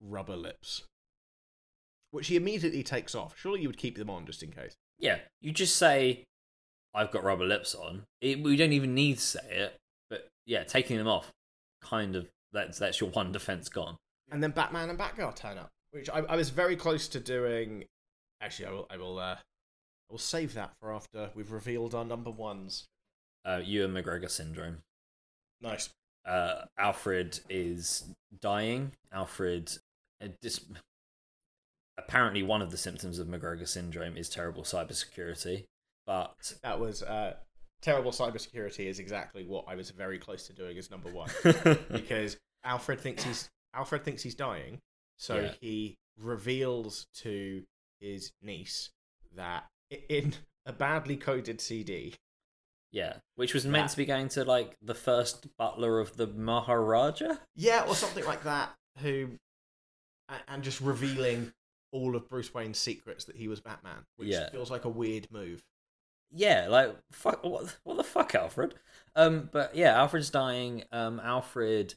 rubber 0.00 0.36
lips, 0.36 0.84
which 2.10 2.28
he 2.28 2.36
immediately 2.36 2.82
takes 2.82 3.14
off. 3.14 3.34
Surely 3.38 3.62
you 3.62 3.68
would 3.68 3.78
keep 3.78 3.96
them 3.96 4.10
on 4.10 4.26
just 4.26 4.42
in 4.42 4.50
case. 4.50 4.76
Yeah, 4.98 5.18
you 5.40 5.52
just 5.52 5.76
say, 5.76 6.24
"I've 6.94 7.10
got 7.10 7.24
rubber 7.24 7.44
lips 7.44 7.74
on." 7.74 8.04
It, 8.20 8.42
we 8.42 8.56
don't 8.56 8.72
even 8.72 8.94
need 8.94 9.18
to 9.18 9.24
say 9.24 9.46
it, 9.50 9.76
but 10.08 10.28
yeah, 10.46 10.64
taking 10.64 10.96
them 10.96 11.08
off, 11.08 11.32
kind 11.82 12.16
of 12.16 12.28
that's 12.52 12.78
that's 12.78 13.00
your 13.00 13.10
one 13.10 13.32
defense 13.32 13.68
gone. 13.68 13.96
And 14.30 14.42
then 14.42 14.50
Batman 14.50 14.90
and 14.90 14.98
Batgirl 14.98 15.36
turn 15.36 15.58
up, 15.58 15.70
which 15.90 16.10
I, 16.10 16.20
I 16.20 16.36
was 16.36 16.50
very 16.50 16.76
close 16.76 17.08
to 17.08 17.20
doing. 17.20 17.84
Actually, 18.40 18.66
I 18.66 18.70
will. 18.72 18.86
I 18.90 18.96
will. 18.96 19.18
Uh, 19.18 19.36
I 20.08 20.12
will 20.12 20.18
save 20.18 20.54
that 20.54 20.70
for 20.80 20.92
after 20.92 21.30
we've 21.34 21.50
revealed 21.50 21.94
our 21.94 22.04
number 22.04 22.30
ones. 22.30 22.86
Uh, 23.44 23.60
Ewan 23.64 23.92
McGregor 23.92 24.30
syndrome. 24.30 24.78
Nice. 25.60 25.90
Uh, 26.24 26.64
Alfred 26.78 27.40
is 27.48 28.04
dying. 28.40 28.92
Alfred, 29.12 29.78
dis- 30.40 30.64
apparently, 31.98 32.42
one 32.42 32.62
of 32.62 32.70
the 32.70 32.76
symptoms 32.76 33.18
of 33.18 33.26
McGregor 33.28 33.66
syndrome 33.68 34.16
is 34.16 34.28
terrible 34.28 34.62
cybersecurity. 34.62 35.64
But 36.06 36.54
That 36.62 36.78
was 36.78 37.02
uh, 37.02 37.34
terrible 37.82 38.12
cybersecurity. 38.12 38.86
Is 38.86 38.98
exactly 38.98 39.44
what 39.44 39.64
I 39.68 39.74
was 39.74 39.90
very 39.90 40.18
close 40.18 40.46
to 40.46 40.52
doing 40.52 40.78
as 40.78 40.90
number 40.90 41.10
one 41.10 41.30
because 41.90 42.36
Alfred 42.64 43.00
thinks 43.00 43.24
he's 43.24 43.48
Alfred 43.74 44.04
thinks 44.04 44.22
he's 44.22 44.34
dying, 44.34 44.78
so 45.18 45.36
Yeah. 45.40 45.52
he 45.60 45.96
reveals 46.18 47.06
to 47.16 47.62
his 48.00 48.30
niece 48.42 48.90
that 49.34 49.64
in 50.08 50.34
a 50.64 50.72
badly 50.72 51.16
coded 51.16 51.60
CD. 51.60 52.14
yeah, 52.92 53.16
which 53.34 53.52
was 53.52 53.66
meant 53.66 53.86
That- 53.88 53.90
to 53.92 53.96
be 53.98 54.06
going 54.06 54.28
to 54.30 54.44
like 54.44 54.76
the 54.80 54.94
first 54.94 55.48
butler 55.58 55.98
of 56.00 56.16
the 56.16 56.26
Maharaja. 56.28 57.34
Yeah, 57.54 57.84
or 57.86 57.94
something 57.94 58.24
like 58.24 58.44
that. 58.44 58.70
Who 58.98 59.30
and 60.48 60.62
just 60.62 60.80
revealing 60.80 61.52
all 61.92 62.16
of 62.16 62.28
Bruce 62.28 62.52
Wayne's 62.52 62.78
secrets 62.78 63.24
that 63.26 63.36
he 63.36 63.48
was 63.48 63.60
Batman, 63.60 64.04
which 64.16 64.28
Yeah. 64.28 64.50
feels 64.50 64.70
like 64.70 64.84
a 64.84 64.88
weird 64.88 65.28
move. 65.30 65.62
yeah, 66.32 66.66
like 66.68 66.94
fuck, 67.12 67.44
what, 67.44 67.76
what 67.84 67.96
the 67.96 68.04
fuck, 68.04 68.34
Alfred? 68.34 68.74
Um, 69.14 69.48
but 69.52 69.74
yeah, 69.76 69.96
Alfred's 69.96 70.28
dying. 70.30 70.82
Um, 70.92 71.20
Alfred 71.20 71.94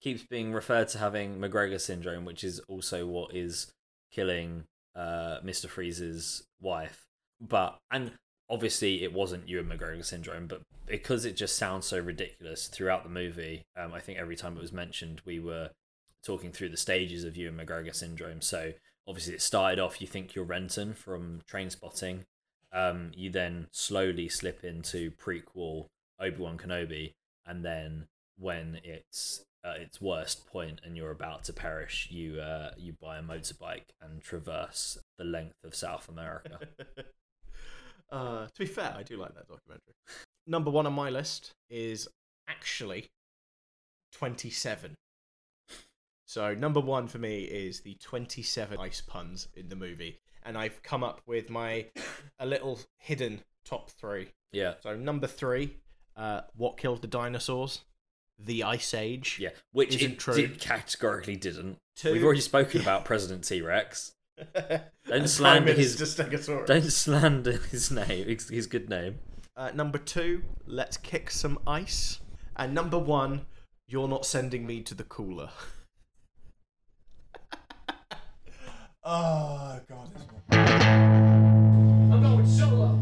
keeps 0.00 0.24
being 0.24 0.52
referred 0.52 0.88
to 0.88 0.98
having 0.98 1.38
McGregor 1.38 1.80
syndrome, 1.80 2.24
which 2.24 2.42
is 2.44 2.58
also 2.68 3.06
what 3.06 3.34
is 3.34 3.72
killing 4.10 4.64
uh 4.96 5.38
Mister 5.44 5.68
Freeze's 5.68 6.42
wife. 6.60 7.06
But 7.40 7.78
and 7.90 8.12
obviously 8.50 9.04
it 9.04 9.12
wasn't 9.12 9.48
Ewan 9.48 9.66
McGregor 9.66 10.04
syndrome, 10.04 10.46
but 10.48 10.62
because 10.86 11.24
it 11.24 11.36
just 11.36 11.56
sounds 11.56 11.86
so 11.86 11.98
ridiculous 12.00 12.66
throughout 12.66 13.04
the 13.04 13.10
movie, 13.10 13.62
um, 13.76 13.92
I 13.94 14.00
think 14.00 14.18
every 14.18 14.36
time 14.36 14.56
it 14.56 14.60
was 14.60 14.72
mentioned, 14.72 15.20
we 15.24 15.38
were 15.38 15.70
talking 16.28 16.52
through 16.52 16.68
the 16.68 16.76
stages 16.76 17.24
of 17.24 17.36
Ewan 17.36 17.56
McGregor 17.56 17.94
syndrome. 17.94 18.42
So 18.42 18.72
obviously 19.06 19.34
it 19.34 19.42
started 19.42 19.78
off, 19.78 20.00
you 20.00 20.06
think 20.06 20.34
you're 20.34 20.44
Renton 20.44 20.92
from 20.92 21.40
Trainspotting. 21.50 22.24
Um, 22.70 23.12
you 23.16 23.30
then 23.30 23.68
slowly 23.72 24.28
slip 24.28 24.62
into 24.62 25.10
prequel 25.12 25.86
Obi 26.20 26.36
Wan 26.36 26.58
Kenobi, 26.58 27.14
and 27.46 27.64
then 27.64 28.08
when 28.36 28.80
it's 28.84 29.46
its 29.64 30.00
worst 30.00 30.46
point 30.46 30.80
and 30.84 30.96
you're 30.96 31.10
about 31.10 31.44
to 31.44 31.52
perish, 31.52 32.08
you 32.10 32.40
uh, 32.40 32.70
you 32.76 32.94
buy 33.00 33.18
a 33.18 33.22
motorbike 33.22 33.90
and 34.00 34.22
traverse 34.22 34.98
the 35.18 35.24
length 35.24 35.64
of 35.64 35.74
South 35.74 36.08
America. 36.08 36.58
uh, 38.10 38.46
to 38.46 38.58
be 38.58 38.66
fair, 38.66 38.94
I 38.96 39.02
do 39.02 39.16
like 39.16 39.34
that 39.34 39.48
documentary. 39.48 39.94
Number 40.46 40.70
one 40.70 40.86
on 40.86 40.92
my 40.92 41.10
list 41.10 41.52
is 41.70 42.08
actually 42.48 43.08
27. 44.12 44.94
So, 46.28 46.52
number 46.52 46.78
one 46.78 47.08
for 47.08 47.16
me 47.16 47.44
is 47.44 47.80
the 47.80 47.94
27 47.94 48.78
ice 48.78 49.00
puns 49.00 49.48
in 49.54 49.70
the 49.70 49.76
movie. 49.76 50.18
And 50.44 50.58
I've 50.58 50.82
come 50.82 51.02
up 51.02 51.22
with 51.24 51.48
my 51.48 51.86
a 52.38 52.44
little 52.44 52.78
hidden 52.98 53.40
top 53.64 53.88
three. 53.88 54.28
yeah, 54.52 54.74
So, 54.82 54.94
number 54.94 55.26
three, 55.26 55.78
uh, 56.18 56.42
what 56.54 56.76
killed 56.76 57.00
the 57.00 57.08
dinosaurs? 57.08 57.80
The 58.38 58.62
Ice 58.62 58.92
Age. 58.92 59.38
yeah, 59.40 59.48
which 59.72 59.96
Isn't 59.96 60.12
it 60.12 60.18
true. 60.18 60.34
did, 60.34 60.60
categorically 60.60 61.34
didn't. 61.36 61.78
Two. 61.96 62.12
We've 62.12 62.22
already 62.24 62.42
spoken 62.42 62.82
about 62.82 63.04
President 63.06 63.42
T 63.42 63.62
Rex. 63.62 64.12
Don't 65.08 65.28
slander 65.30 65.72
his-. 65.72 65.96
Don't 65.96 66.92
slander 66.92 67.52
his 67.70 67.90
name, 67.90 68.28
his, 68.28 68.50
his 68.50 68.66
good 68.66 68.90
name. 68.90 69.18
Uh, 69.56 69.70
number 69.74 69.96
two, 69.96 70.42
let's 70.66 70.98
kick 70.98 71.30
some 71.30 71.58
ice. 71.66 72.20
And 72.54 72.74
number 72.74 72.98
one, 72.98 73.46
you're 73.86 74.08
not 74.08 74.26
sending 74.26 74.66
me 74.66 74.82
to 74.82 74.94
the 74.94 75.04
cooler. 75.04 75.48
oh 79.08 79.80
god. 79.88 80.10
I'm 80.50 82.22
going 82.22 82.46
solo. 82.46 82.98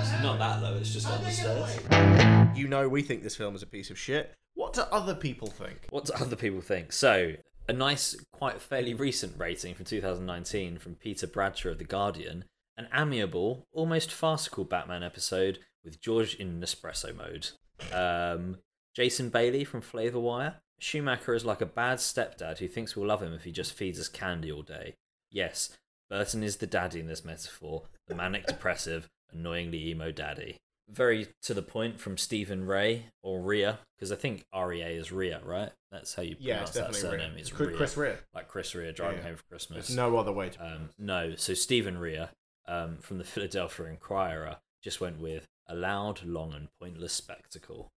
It's 0.00 0.22
not 0.22 0.38
that 0.38 0.62
low, 0.62 0.76
It's 0.76 0.92
just 0.92 1.08
on 1.08 1.22
the 1.22 1.30
stairs. 1.30 2.58
You 2.58 2.68
know, 2.68 2.88
we 2.88 3.02
think 3.02 3.22
this 3.22 3.36
film 3.36 3.54
is 3.54 3.62
a 3.62 3.66
piece 3.66 3.90
of 3.90 3.98
shit. 3.98 4.34
What 4.54 4.72
do 4.74 4.82
other 4.92 5.14
people 5.14 5.48
think? 5.48 5.86
What 5.90 6.06
do 6.06 6.12
other 6.14 6.36
people 6.36 6.60
think? 6.60 6.92
So, 6.92 7.34
a 7.68 7.72
nice, 7.72 8.16
quite 8.32 8.60
fairly 8.60 8.94
recent 8.94 9.38
rating 9.38 9.74
from 9.74 9.84
2019 9.84 10.78
from 10.78 10.96
Peter 10.96 11.26
Bradshaw 11.26 11.70
of 11.70 11.78
The 11.78 11.84
Guardian. 11.84 12.44
An 12.76 12.88
amiable, 12.92 13.66
almost 13.72 14.10
farcical 14.10 14.64
Batman 14.64 15.02
episode 15.04 15.60
with 15.84 16.00
George 16.00 16.34
in 16.34 16.60
Nespresso 16.60 17.14
mode. 17.16 17.50
Um, 17.92 18.58
Jason 18.94 19.28
Bailey 19.28 19.64
from 19.64 19.80
Flavorwire. 19.80 20.56
Schumacher 20.78 21.34
is 21.34 21.44
like 21.44 21.60
a 21.60 21.66
bad 21.66 21.98
stepdad 21.98 22.58
who 22.58 22.68
thinks 22.68 22.96
we'll 22.96 23.06
love 23.08 23.22
him 23.22 23.32
if 23.32 23.44
he 23.44 23.52
just 23.52 23.72
feeds 23.72 23.98
us 23.98 24.08
candy 24.08 24.50
all 24.52 24.62
day. 24.62 24.94
Yes, 25.30 25.70
Burton 26.10 26.42
is 26.42 26.56
the 26.56 26.66
daddy 26.66 27.00
in 27.00 27.06
this 27.06 27.24
metaphor, 27.24 27.82
the 28.06 28.14
manic 28.14 28.46
depressive, 28.46 29.08
annoyingly 29.32 29.88
emo 29.88 30.10
daddy. 30.10 30.56
Very 30.90 31.28
to 31.42 31.54
the 31.54 31.62
point 31.62 31.98
from 31.98 32.18
Stephen 32.18 32.66
Ray 32.66 33.06
or 33.22 33.40
Rhea, 33.40 33.78
because 33.96 34.12
I 34.12 34.16
think 34.16 34.44
REA 34.54 34.82
is 34.96 35.10
Rhea, 35.10 35.40
right? 35.42 35.72
That's 35.90 36.14
how 36.14 36.22
you 36.22 36.36
pronounce 36.36 36.70
it's 36.70 36.78
that 36.78 36.94
surname. 36.94 37.30
Rhea. 37.32 37.40
It's 37.40 37.50
Chris- 37.50 37.68
Rhea. 37.70 37.76
Chris 37.78 37.96
Rea. 37.96 38.14
Like 38.34 38.48
Chris 38.48 38.74
Rea 38.74 38.92
driving 38.92 39.18
Yeah. 39.18 39.28
home 39.28 39.36
for 39.36 39.44
Christmas. 39.44 39.86
There's 39.88 39.96
no 39.96 40.16
other 40.18 40.32
way 40.32 40.50
to. 40.50 40.62
Um, 40.66 40.90
no, 40.98 41.36
so 41.36 41.54
Stephen 41.54 41.96
Rea 41.96 42.28
um, 42.66 42.98
from 42.98 43.16
the 43.16 43.24
Philadelphia 43.24 43.86
Inquirer 43.86 44.58
just 44.82 45.00
went 45.00 45.18
with 45.20 45.46
a 45.66 45.74
loud, 45.74 46.22
long, 46.22 46.52
and 46.52 46.68
pointless 46.78 47.14
spectacle. 47.14 47.88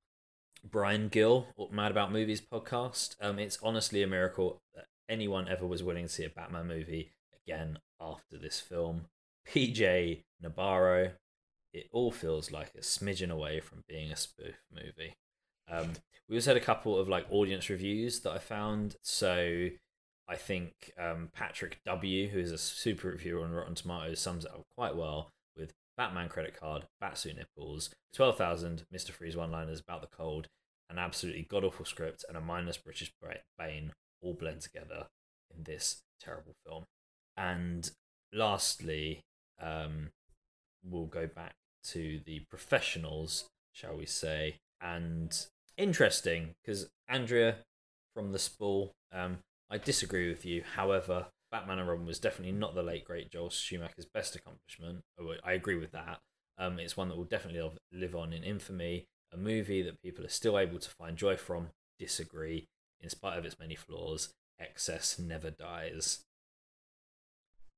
Brian 0.69 1.07
Gill, 1.07 1.47
Mad 1.71 1.91
About 1.91 2.11
Movies 2.11 2.41
podcast. 2.41 3.15
Um, 3.21 3.39
it's 3.39 3.59
honestly 3.63 4.03
a 4.03 4.07
miracle 4.07 4.61
that 4.75 4.85
anyone 5.09 5.47
ever 5.47 5.65
was 5.65 5.83
willing 5.83 6.07
to 6.07 6.11
see 6.11 6.25
a 6.25 6.29
Batman 6.29 6.67
movie 6.67 7.11
again 7.43 7.79
after 7.99 8.37
this 8.37 8.59
film. 8.59 9.05
PJ 9.47 10.23
Nabarro, 10.43 11.11
it 11.73 11.87
all 11.91 12.11
feels 12.11 12.51
like 12.51 12.71
a 12.75 12.81
smidgen 12.81 13.31
away 13.31 13.59
from 13.59 13.83
being 13.87 14.11
a 14.11 14.15
spoof 14.15 14.61
movie. 14.73 15.15
Um, 15.69 15.93
we 16.27 16.35
also 16.35 16.51
had 16.51 16.61
a 16.61 16.65
couple 16.65 16.97
of 16.97 17.07
like 17.07 17.25
audience 17.31 17.69
reviews 17.69 18.19
that 18.21 18.31
I 18.31 18.39
found. 18.39 18.97
So 19.01 19.69
I 20.27 20.35
think 20.35 20.91
um, 20.99 21.29
Patrick 21.33 21.79
W, 21.85 22.27
who 22.29 22.39
is 22.39 22.51
a 22.51 22.57
super 22.57 23.09
reviewer 23.09 23.43
on 23.43 23.51
Rotten 23.51 23.75
Tomatoes, 23.75 24.19
sums 24.19 24.45
it 24.45 24.51
up 24.51 24.65
quite 24.75 24.95
well 24.95 25.31
with 25.55 25.73
Batman 25.95 26.29
credit 26.29 26.59
card, 26.59 26.87
Batsuit 27.01 27.37
nipples, 27.37 27.89
12,000 28.13 28.85
Mr. 28.93 29.11
Freeze 29.11 29.37
one 29.37 29.51
liners 29.51 29.79
about 29.79 30.01
the 30.01 30.07
cold, 30.07 30.49
an 30.89 30.97
absolutely 30.97 31.47
god 31.49 31.63
awful 31.63 31.85
script, 31.85 32.25
and 32.27 32.37
a 32.37 32.41
mindless 32.41 32.77
British 32.77 33.11
Bane 33.57 33.91
all 34.21 34.33
blend 34.33 34.61
together 34.61 35.07
in 35.55 35.63
this 35.63 36.01
terrible 36.19 36.53
film. 36.65 36.85
And 37.35 37.89
lastly, 38.33 39.21
um, 39.61 40.09
we'll 40.83 41.05
go 41.05 41.27
back 41.27 41.53
to 41.85 42.19
the 42.25 42.41
professionals, 42.49 43.45
shall 43.71 43.95
we 43.95 44.05
say, 44.05 44.57
and 44.81 45.45
interesting 45.77 46.55
because 46.61 46.89
Andrea 47.07 47.57
from 48.13 48.31
the 48.31 48.39
spool, 48.39 48.93
um, 49.13 49.37
I 49.69 49.77
disagree 49.77 50.27
with 50.29 50.43
you. 50.43 50.63
However, 50.75 51.27
Batman 51.51 51.79
and 51.79 51.87
Robin 51.87 52.05
was 52.05 52.19
definitely 52.19 52.53
not 52.53 52.75
the 52.75 52.83
late 52.83 53.05
great 53.05 53.31
Joel 53.31 53.49
Schumacher's 53.49 54.07
best 54.11 54.35
accomplishment. 54.35 55.03
I 55.43 55.53
agree 55.53 55.75
with 55.75 55.91
that. 55.91 56.19
Um, 56.57 56.79
it's 56.79 56.97
one 56.97 57.09
that 57.09 57.17
will 57.17 57.25
definitely 57.25 57.69
live 57.91 58.15
on 58.15 58.33
in 58.33 58.43
infamy. 58.43 59.05
A 59.33 59.37
movie 59.37 59.81
that 59.81 60.01
people 60.01 60.25
are 60.25 60.29
still 60.29 60.57
able 60.57 60.79
to 60.79 60.89
find 60.89 61.17
joy 61.17 61.35
from. 61.37 61.69
Disagree. 61.99 62.67
In 63.01 63.09
spite 63.09 63.37
of 63.37 63.45
its 63.45 63.59
many 63.59 63.75
flaws, 63.75 64.33
excess 64.59 65.19
never 65.19 65.49
dies. 65.51 66.23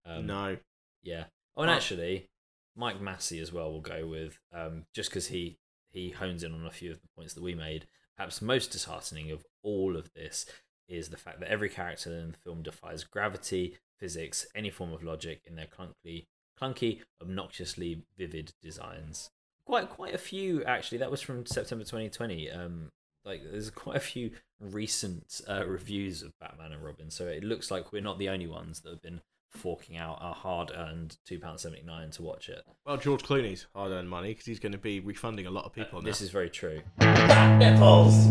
Um, 0.05 0.25
no. 0.27 0.57
yeah. 1.03 1.25
Oh, 1.57 1.63
and 1.63 1.71
Oh. 1.71 1.73
actually, 1.73 2.29
Mike 2.75 3.01
Massey 3.01 3.39
as 3.39 3.51
well 3.51 3.71
will 3.71 3.81
go 3.81 4.07
with 4.07 4.38
um, 4.53 4.85
just 4.93 5.09
because 5.09 5.27
he 5.27 5.57
he 5.91 6.12
hones 6.12 6.43
in 6.43 6.53
on 6.53 6.65
a 6.67 6.71
few 6.71 6.91
of 6.91 7.01
the 7.01 7.07
points 7.17 7.33
that 7.33 7.43
we 7.43 7.55
made. 7.55 7.88
Perhaps 8.15 8.41
most 8.41 8.71
disheartening 8.71 9.31
of 9.31 9.43
all 9.63 9.97
of 9.97 10.13
this 10.13 10.45
is 10.88 11.09
the 11.09 11.17
fact 11.17 11.39
that 11.39 11.49
every 11.49 11.69
character 11.69 12.12
in 12.13 12.31
the 12.31 12.38
film 12.38 12.62
defies 12.62 13.03
gravity, 13.03 13.77
physics, 13.97 14.45
any 14.53 14.69
form 14.69 14.93
of 14.93 15.03
logic 15.03 15.41
in 15.45 15.55
their 15.55 15.65
clunky, 15.67 16.27
clunky, 16.59 17.01
obnoxiously 17.21 18.03
vivid 18.17 18.53
designs. 18.62 19.31
Quite 19.69 19.89
quite 19.89 20.15
a 20.15 20.17
few 20.17 20.63
actually. 20.63 20.97
That 20.97 21.12
was 21.12 21.21
from 21.21 21.45
September 21.45 21.84
2020. 21.84 22.49
Um, 22.49 22.89
like 23.23 23.43
there's 23.43 23.69
quite 23.86 23.97
a 23.97 23.99
few 23.99 24.32
recent 24.60 25.41
uh, 25.47 25.63
reviews 25.67 26.23
of 26.23 26.32
Batman 26.39 26.71
and 26.71 26.84
Robin, 26.84 27.12
so 27.12 27.27
it 27.27 27.43
looks 27.43 27.69
like 27.69 27.91
we're 27.91 28.01
not 28.01 28.17
the 28.17 28.29
only 28.29 28.47
ones 28.47 28.79
that 28.79 28.89
have 28.89 29.01
been 29.03 29.21
forking 29.51 29.95
out 29.95 30.17
our 30.21 30.34
hard-earned 30.34 31.17
two 31.23 31.38
pound 31.38 31.60
seventy 31.60 31.84
nine 31.84 32.10
to 32.10 32.23
watch 32.23 32.49
it. 32.49 32.63
Well, 32.84 32.97
George 32.97 33.21
Clooney's 33.21 33.67
hard 33.75 33.91
earned 33.91 34.10
money 34.10 34.29
because 34.29 34.47
he's 34.47 34.60
going 34.60 34.71
to 34.71 34.79
be 34.79 35.01
refunding 35.01 35.45
a 35.45 35.51
lot 35.51 35.65
of 35.65 35.73
people 35.73 36.01
now. 36.01 36.05
This 36.05 36.21
is 36.21 36.32
very 36.32 36.49
true. 36.49 36.82
Bat 36.97 37.60
Nipples. 37.60 38.25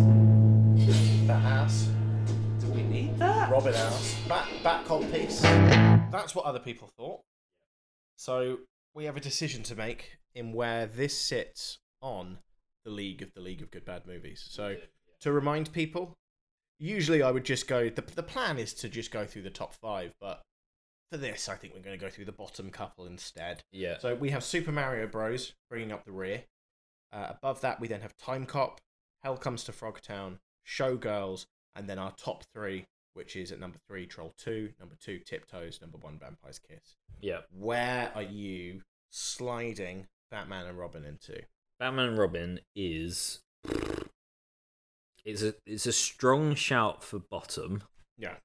Bat 1.24 1.44
ass. 1.44 1.88
Do 2.58 2.66
we 2.72 2.82
need 2.82 3.16
that? 3.20 3.48
Robin 3.48 3.74
ass. 3.74 4.16
Bat, 4.28 4.48
bat 4.64 4.84
cod 4.86 5.12
piece. 5.12 5.40
That's 5.42 6.34
what 6.34 6.46
other 6.46 6.58
people 6.58 6.90
thought. 6.96 7.20
So 8.16 8.58
we 8.92 9.04
have 9.04 9.16
a 9.16 9.20
decision 9.20 9.62
to 9.62 9.76
make 9.76 10.18
in 10.38 10.52
where 10.52 10.86
this 10.86 11.16
sits 11.16 11.78
on 12.00 12.38
the 12.84 12.90
league 12.90 13.22
of 13.22 13.34
the 13.34 13.40
League 13.40 13.60
of 13.60 13.70
Good 13.70 13.84
Bad 13.84 14.06
Movies. 14.06 14.46
So 14.48 14.76
to 15.20 15.32
remind 15.32 15.72
people, 15.72 16.16
usually 16.78 17.22
I 17.22 17.30
would 17.30 17.44
just 17.44 17.68
go. 17.68 17.88
The 17.88 18.02
the 18.02 18.22
plan 18.22 18.58
is 18.58 18.72
to 18.74 18.88
just 18.88 19.10
go 19.10 19.26
through 19.26 19.42
the 19.42 19.50
top 19.50 19.74
five, 19.74 20.12
but 20.20 20.42
for 21.10 21.18
this, 21.18 21.48
I 21.48 21.54
think 21.56 21.74
we're 21.74 21.82
going 21.82 21.98
to 21.98 22.04
go 22.04 22.10
through 22.10 22.26
the 22.26 22.32
bottom 22.32 22.70
couple 22.70 23.06
instead. 23.06 23.62
Yeah. 23.72 23.98
So 23.98 24.14
we 24.14 24.30
have 24.30 24.44
Super 24.44 24.72
Mario 24.72 25.06
Bros. 25.06 25.54
bringing 25.70 25.92
up 25.92 26.04
the 26.04 26.12
rear. 26.12 26.44
Uh, 27.12 27.28
above 27.30 27.60
that, 27.62 27.80
we 27.80 27.88
then 27.88 28.02
have 28.02 28.16
Timecop, 28.16 28.78
Hell 29.22 29.38
Comes 29.38 29.64
to 29.64 29.72
Frogtown, 29.72 30.38
Showgirls, 30.66 31.46
and 31.74 31.88
then 31.88 31.98
our 31.98 32.12
top 32.12 32.44
three, 32.52 32.84
which 33.14 33.36
is 33.36 33.50
at 33.50 33.58
number 33.58 33.78
three, 33.88 34.04
Troll 34.04 34.34
2, 34.36 34.70
number 34.78 34.96
two, 35.00 35.18
Tiptoes, 35.18 35.80
number 35.80 35.96
one, 35.96 36.18
Vampire's 36.18 36.58
Kiss. 36.58 36.96
Yeah. 37.20 37.38
Where 37.50 38.12
are 38.14 38.22
you 38.22 38.82
sliding 39.10 40.06
Batman 40.30 40.66
and 40.66 40.78
Robin 40.78 41.04
into? 41.04 41.40
Batman 41.78 42.08
and 42.08 42.18
Robin 42.18 42.60
is 42.74 43.40
it's 45.24 45.42
a 45.42 45.54
it's 45.66 45.86
a 45.86 45.92
strong 45.92 46.54
shout 46.54 47.02
for 47.04 47.18
bottom, 47.18 47.82
Yeah. 48.18 48.36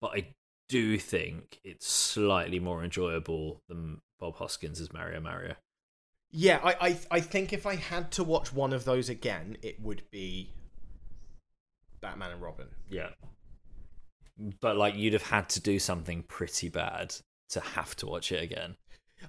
but 0.00 0.12
I 0.16 0.28
do 0.68 0.98
think 0.98 1.60
it's 1.64 1.86
slightly 1.86 2.58
more 2.58 2.82
enjoyable 2.82 3.60
than 3.68 4.00
Bob 4.18 4.36
Hoskins 4.36 4.80
as 4.80 4.92
Mario 4.92 5.20
Mario. 5.20 5.54
Yeah, 6.30 6.60
I, 6.64 6.88
I, 6.88 6.98
I 7.10 7.20
think 7.20 7.52
if 7.52 7.66
I 7.66 7.74
had 7.76 8.10
to 8.12 8.24
watch 8.24 8.52
one 8.54 8.72
of 8.72 8.84
those 8.84 9.10
again, 9.10 9.58
it 9.62 9.80
would 9.82 10.02
be 10.10 10.48
Batman 12.00 12.30
and 12.32 12.40
Robin. 12.42 12.68
Yeah. 12.88 13.10
But 14.60 14.76
like 14.78 14.96
you'd 14.96 15.12
have 15.12 15.22
had 15.22 15.48
to 15.50 15.60
do 15.60 15.78
something 15.78 16.22
pretty 16.22 16.70
bad 16.70 17.14
to 17.50 17.60
have 17.60 17.94
to 17.96 18.06
watch 18.06 18.32
it 18.32 18.42
again. 18.42 18.76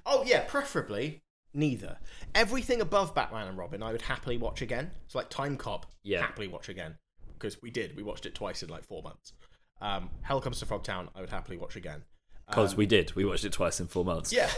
Oh 0.05 0.23
yeah, 0.25 0.45
preferably 0.47 1.21
neither. 1.53 1.97
Everything 2.35 2.81
above 2.81 3.13
Batman 3.15 3.47
and 3.47 3.57
Robin, 3.57 3.81
I 3.83 3.91
would 3.91 4.01
happily 4.01 4.37
watch 4.37 4.61
again. 4.61 4.91
So 5.07 5.19
like 5.19 5.29
Timecop, 5.29 5.83
Yeah. 6.03 6.21
happily 6.21 6.47
watch 6.47 6.69
again 6.69 6.95
because 7.33 7.61
we 7.61 7.69
did. 7.71 7.95
We 7.95 8.03
watched 8.03 8.25
it 8.25 8.35
twice 8.35 8.63
in 8.63 8.69
like 8.69 8.83
four 8.85 9.01
months. 9.03 9.33
Um, 9.81 10.09
Hell 10.21 10.39
Comes 10.41 10.59
to 10.59 10.65
Frogtown, 10.65 11.09
I 11.15 11.21
would 11.21 11.29
happily 11.29 11.57
watch 11.57 11.75
again. 11.75 12.03
Because 12.47 12.71
Um, 12.73 12.77
we 12.77 12.85
did. 12.85 13.13
We 13.15 13.25
watched 13.25 13.45
it 13.45 13.51
twice 13.53 13.79
in 13.79 13.87
four 13.87 14.03
months. 14.05 14.31
yeah, 14.33 14.49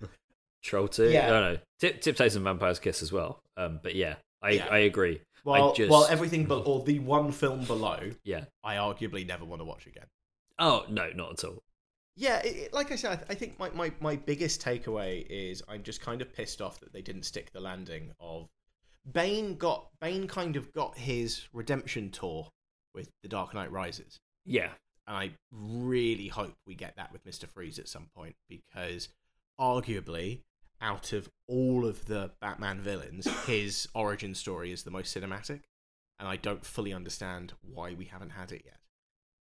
Troll 0.62 0.88
2? 0.88 1.10
Yeah. 1.10 1.28
No, 1.28 1.52
no. 1.54 1.58
Tip, 1.78 2.00
Tiptoes 2.02 2.36
and 2.36 2.44
Vampire's 2.44 2.78
Kiss 2.78 3.02
as 3.02 3.10
well. 3.12 3.40
Um, 3.56 3.80
but 3.82 3.94
yeah, 3.94 4.16
I, 4.42 4.50
Yeah. 4.50 4.66
I 4.70 4.78
agree. 4.80 5.22
well, 5.44 5.70
I 5.70 5.74
just, 5.74 5.90
well, 5.90 6.06
everything 6.10 6.44
but 6.46 6.66
or 6.66 6.82
the 6.84 6.98
one 6.98 7.32
film 7.32 7.64
below, 7.64 7.98
yeah. 8.24 8.44
I 8.62 8.76
arguably 8.76 9.26
never 9.26 9.44
want 9.44 9.60
to 9.60 9.64
watch 9.64 9.86
again. 9.86 10.06
Oh, 10.58 10.84
no, 10.90 11.10
not 11.14 11.32
at 11.32 11.44
all. 11.44 11.62
Yeah, 12.20 12.38
it, 12.40 12.56
it- 12.56 12.72
like 12.74 12.92
I 12.92 12.96
said, 12.96 13.12
I, 13.12 13.16
th- 13.16 13.26
I 13.30 13.34
think 13.34 13.58
my, 13.58 13.70
my, 13.70 13.90
my 13.98 14.14
biggest 14.16 14.62
takeaway 14.62 15.26
is 15.30 15.62
I'm 15.66 15.82
just 15.82 16.02
kind 16.02 16.20
of 16.20 16.32
pissed 16.34 16.60
off 16.60 16.78
that 16.80 16.92
they 16.92 17.00
didn't 17.00 17.22
stick 17.22 17.50
the 17.52 17.60
landing 17.60 18.12
of 18.20 18.48
Bane 19.10 19.56
got 19.56 19.88
Bane 20.02 20.28
kind 20.28 20.56
of 20.56 20.70
got 20.74 20.98
his 20.98 21.48
redemption 21.54 22.10
tour 22.10 22.48
with 22.94 23.08
The 23.22 23.28
Dark 23.30 23.54
Knight 23.54 23.72
Rises. 23.72 24.20
Yeah. 24.44 24.68
And 25.06 25.16
I 25.16 25.30
really 25.50 26.28
hope 26.28 26.54
we 26.66 26.74
get 26.74 26.96
that 26.96 27.10
with 27.10 27.24
Mr. 27.24 27.48
Freeze 27.48 27.78
at 27.78 27.88
some 27.88 28.08
point 28.14 28.36
because 28.50 29.08
arguably 29.58 30.42
out 30.82 31.14
of 31.14 31.30
all 31.48 31.86
of 31.86 32.04
the 32.04 32.32
Batman 32.42 32.80
villains, 32.80 33.26
his 33.46 33.88
origin 33.94 34.34
story 34.34 34.72
is 34.72 34.82
the 34.82 34.90
most 34.90 35.16
cinematic. 35.16 35.60
And 36.18 36.28
I 36.28 36.36
don't 36.36 36.66
fully 36.66 36.92
understand 36.92 37.54
why 37.62 37.94
we 37.94 38.04
haven't 38.04 38.30
had 38.30 38.52
it 38.52 38.62
yet. 38.66 38.79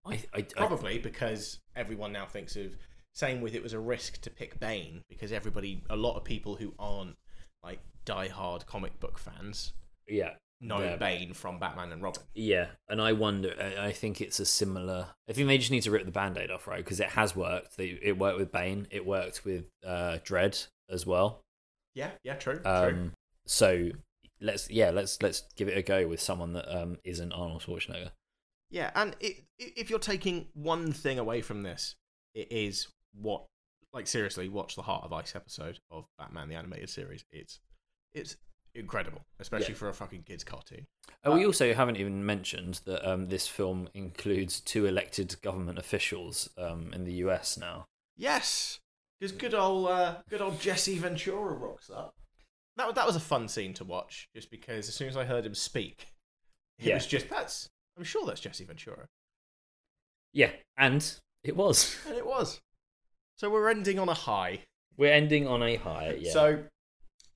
I, 0.06 0.24
I, 0.34 0.42
Probably 0.42 0.98
because 0.98 1.60
everyone 1.76 2.12
now 2.12 2.26
thinks 2.26 2.56
of 2.56 2.76
same 3.14 3.42
with 3.42 3.54
it 3.54 3.64
was 3.64 3.74
a 3.74 3.80
risk 3.80 4.22
to 4.22 4.30
pick 4.30 4.60
Bane 4.60 5.02
because 5.10 5.32
everybody 5.32 5.84
a 5.90 5.96
lot 5.96 6.16
of 6.16 6.24
people 6.24 6.56
who 6.56 6.74
aren't 6.80 7.16
like 7.64 7.80
die-hard 8.06 8.66
comic 8.66 9.00
book 9.00 9.20
fans 9.20 9.74
yeah. 10.08 10.32
know 10.62 10.80
Yeah. 10.80 10.96
Bane 10.96 11.34
from 11.34 11.60
Batman 11.60 11.92
and 11.92 12.02
Robin. 12.02 12.24
Yeah, 12.34 12.68
and 12.88 13.02
I 13.02 13.14
wonder. 13.14 13.54
I 13.80 13.92
think 13.92 14.22
it's 14.22 14.40
a 14.40 14.46
similar. 14.46 15.08
I 15.30 15.34
think 15.34 15.48
they 15.48 15.58
just 15.58 15.72
need 15.72 15.84
to 15.84 15.92
rip 15.92 16.06
the 16.06 16.12
band-aid 16.12 16.52
off, 16.52 16.68
right? 16.68 16.84
Because 16.84 17.00
it 17.00 17.10
has 17.10 17.36
worked. 17.36 17.78
They, 17.78 18.00
it 18.02 18.18
worked 18.18 18.40
with 18.40 18.52
Bane. 18.52 18.88
It 18.92 19.06
worked 19.06 19.44
with 19.44 19.66
uh, 19.86 20.20
Dredd 20.24 20.68
as 20.90 21.06
well. 21.06 21.42
Yeah, 21.94 22.12
yeah, 22.24 22.36
true. 22.36 22.60
true. 22.60 22.72
Um, 22.72 23.14
so 23.46 23.90
let's 24.42 24.70
yeah, 24.70 24.92
let's 24.92 25.22
let's 25.22 25.44
give 25.56 25.68
it 25.68 25.78
a 25.78 25.82
go 25.82 26.08
with 26.08 26.22
someone 26.22 26.54
that 26.54 26.74
um, 26.74 26.98
isn't 27.04 27.32
Arnold 27.34 27.64
Schwarzenegger. 27.64 28.12
Yeah, 28.70 28.92
and 28.96 29.16
it, 29.20 29.46
if 29.58 29.90
you're 29.90 30.00
taking 30.00 30.48
one 30.54 30.92
thing 30.92 31.18
away 31.20 31.42
from 31.42 31.64
this, 31.64 31.96
it 32.36 32.52
is 32.52 32.88
what, 33.20 33.46
like 33.94 34.06
seriously, 34.08 34.48
watch 34.50 34.76
the 34.76 34.84
Heart 34.84 35.06
of 35.06 35.14
Ice 35.14 35.36
episode 35.36 35.80
of 35.90 36.06
Batman 36.18 36.50
the 36.50 36.56
animated 36.56 36.90
series. 36.90 37.26
It's 37.32 37.60
it's 38.14 38.38
incredible, 38.76 39.26
especially 39.40 39.70
Yeah. 39.74 39.80
for 39.80 39.90
a 39.90 39.94
fucking 39.94 40.24
kids 40.24 40.44
cartoon. 40.44 40.86
Oh, 41.24 41.34
we 41.36 41.46
also 41.46 41.74
haven't 41.74 41.98
even 41.98 42.24
mentioned 42.26 42.82
that 42.86 43.08
um, 43.10 43.28
this 43.28 43.48
film 43.48 43.90
includes 43.96 44.60
two 44.62 44.86
elected 44.86 45.36
government 45.42 45.80
officials 45.80 46.50
um, 46.58 46.94
in 46.94 47.04
the 47.06 47.14
US 47.26 47.58
now. 47.58 47.86
Yes, 48.16 48.80
because 49.20 49.32
good 49.32 49.56
old 49.56 49.88
uh, 49.90 50.18
good 50.30 50.42
old 50.42 50.60
Jesse 50.62 51.00
Ventura 51.00 51.54
rocks 51.56 51.90
up. 51.90 52.14
That 52.78 52.94
that 52.94 53.08
was 53.08 53.16
a 53.16 53.20
fun 53.20 53.48
scene 53.48 53.74
to 53.74 53.84
watch, 53.84 54.30
just 54.36 54.52
because 54.52 54.88
as 54.88 54.94
soon 54.94 55.10
as 55.10 55.18
I 55.18 55.26
heard 55.26 55.46
him 55.46 55.56
speak, 55.56 56.06
it 56.78 56.86
Yeah. 56.86 56.94
was 56.96 57.08
just 57.08 57.30
that's. 57.30 57.68
I'm 58.00 58.06
sure 58.06 58.26
that's 58.26 58.40
Jesse 58.40 58.64
Ventura, 58.64 59.10
Yeah, 60.32 60.52
and 60.78 61.06
it 61.44 61.58
was. 61.58 61.98
and 62.08 62.18
it 62.18 62.26
was. 62.26 62.62
So 63.36 63.50
we're 63.50 63.70
ending 63.70 64.00
on 64.00 64.08
a 64.08 64.14
high. 64.14 64.60
We're 64.96 65.12
ending 65.12 65.46
on 65.48 65.62
a 65.62 65.76
high. 65.76 66.18
Yeah. 66.22 66.32
So, 66.32 66.64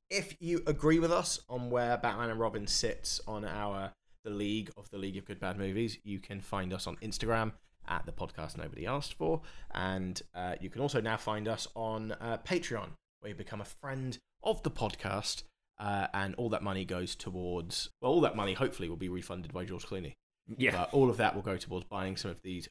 if 0.10 0.38
you 0.40 0.64
agree 0.66 1.00
with 1.00 1.12
us 1.12 1.42
on 1.50 1.70
where 1.70 1.98
Batman 1.98 2.30
and 2.30 2.40
Robin 2.40 2.66
sits 2.66 3.20
on 3.28 3.44
our 3.44 3.92
the 4.24 4.30
League 4.30 4.72
of 4.78 4.90
the 4.90 4.98
League 4.98 5.18
of 5.18 5.26
Good 5.26 5.42
Bad 5.42 5.58
Movies, 5.58 5.98
you 6.06 6.20
can 6.20 6.40
find 6.40 6.72
us 6.72 6.88
on 6.88 6.96
Instagram 6.98 7.52
at 7.86 8.06
the 8.06 8.14
podcast 8.14 8.58
nobody 8.58 8.88
asked 8.88 9.16
for, 9.16 9.42
and 9.72 10.22
uh, 10.34 10.56
you 10.62 10.70
can 10.70 10.82
also 10.82 11.02
now 11.02 11.18
find 11.18 11.50
us 11.50 11.68
on 11.76 12.14
uh, 12.22 12.38
Patreon, 12.48 12.92
where 13.20 13.32
you 13.32 13.36
become 13.36 13.60
a 13.60 13.66
friend 13.66 14.18
of 14.44 14.64
the 14.64 14.72
podcast, 14.72 15.44
uh, 15.78 16.08
and 16.14 16.36
all 16.36 16.48
that 16.48 16.64
money 16.64 16.86
goes 16.86 17.16
towards 17.16 17.90
well, 18.02 18.14
all 18.14 18.22
that 18.22 18.38
money 18.38 18.54
hopefully 18.54 18.88
will 18.88 18.96
be 18.96 19.10
refunded 19.10 19.52
by 19.52 19.66
George 19.66 19.86
Clooney. 19.86 20.14
Yeah. 20.58 20.72
But 20.72 20.94
all 20.94 21.10
of 21.10 21.18
that 21.18 21.36
will 21.36 21.42
go 21.42 21.58
towards 21.58 21.86
buying 21.86 22.18
some 22.18 22.32
of 22.32 22.42
these 22.42 22.68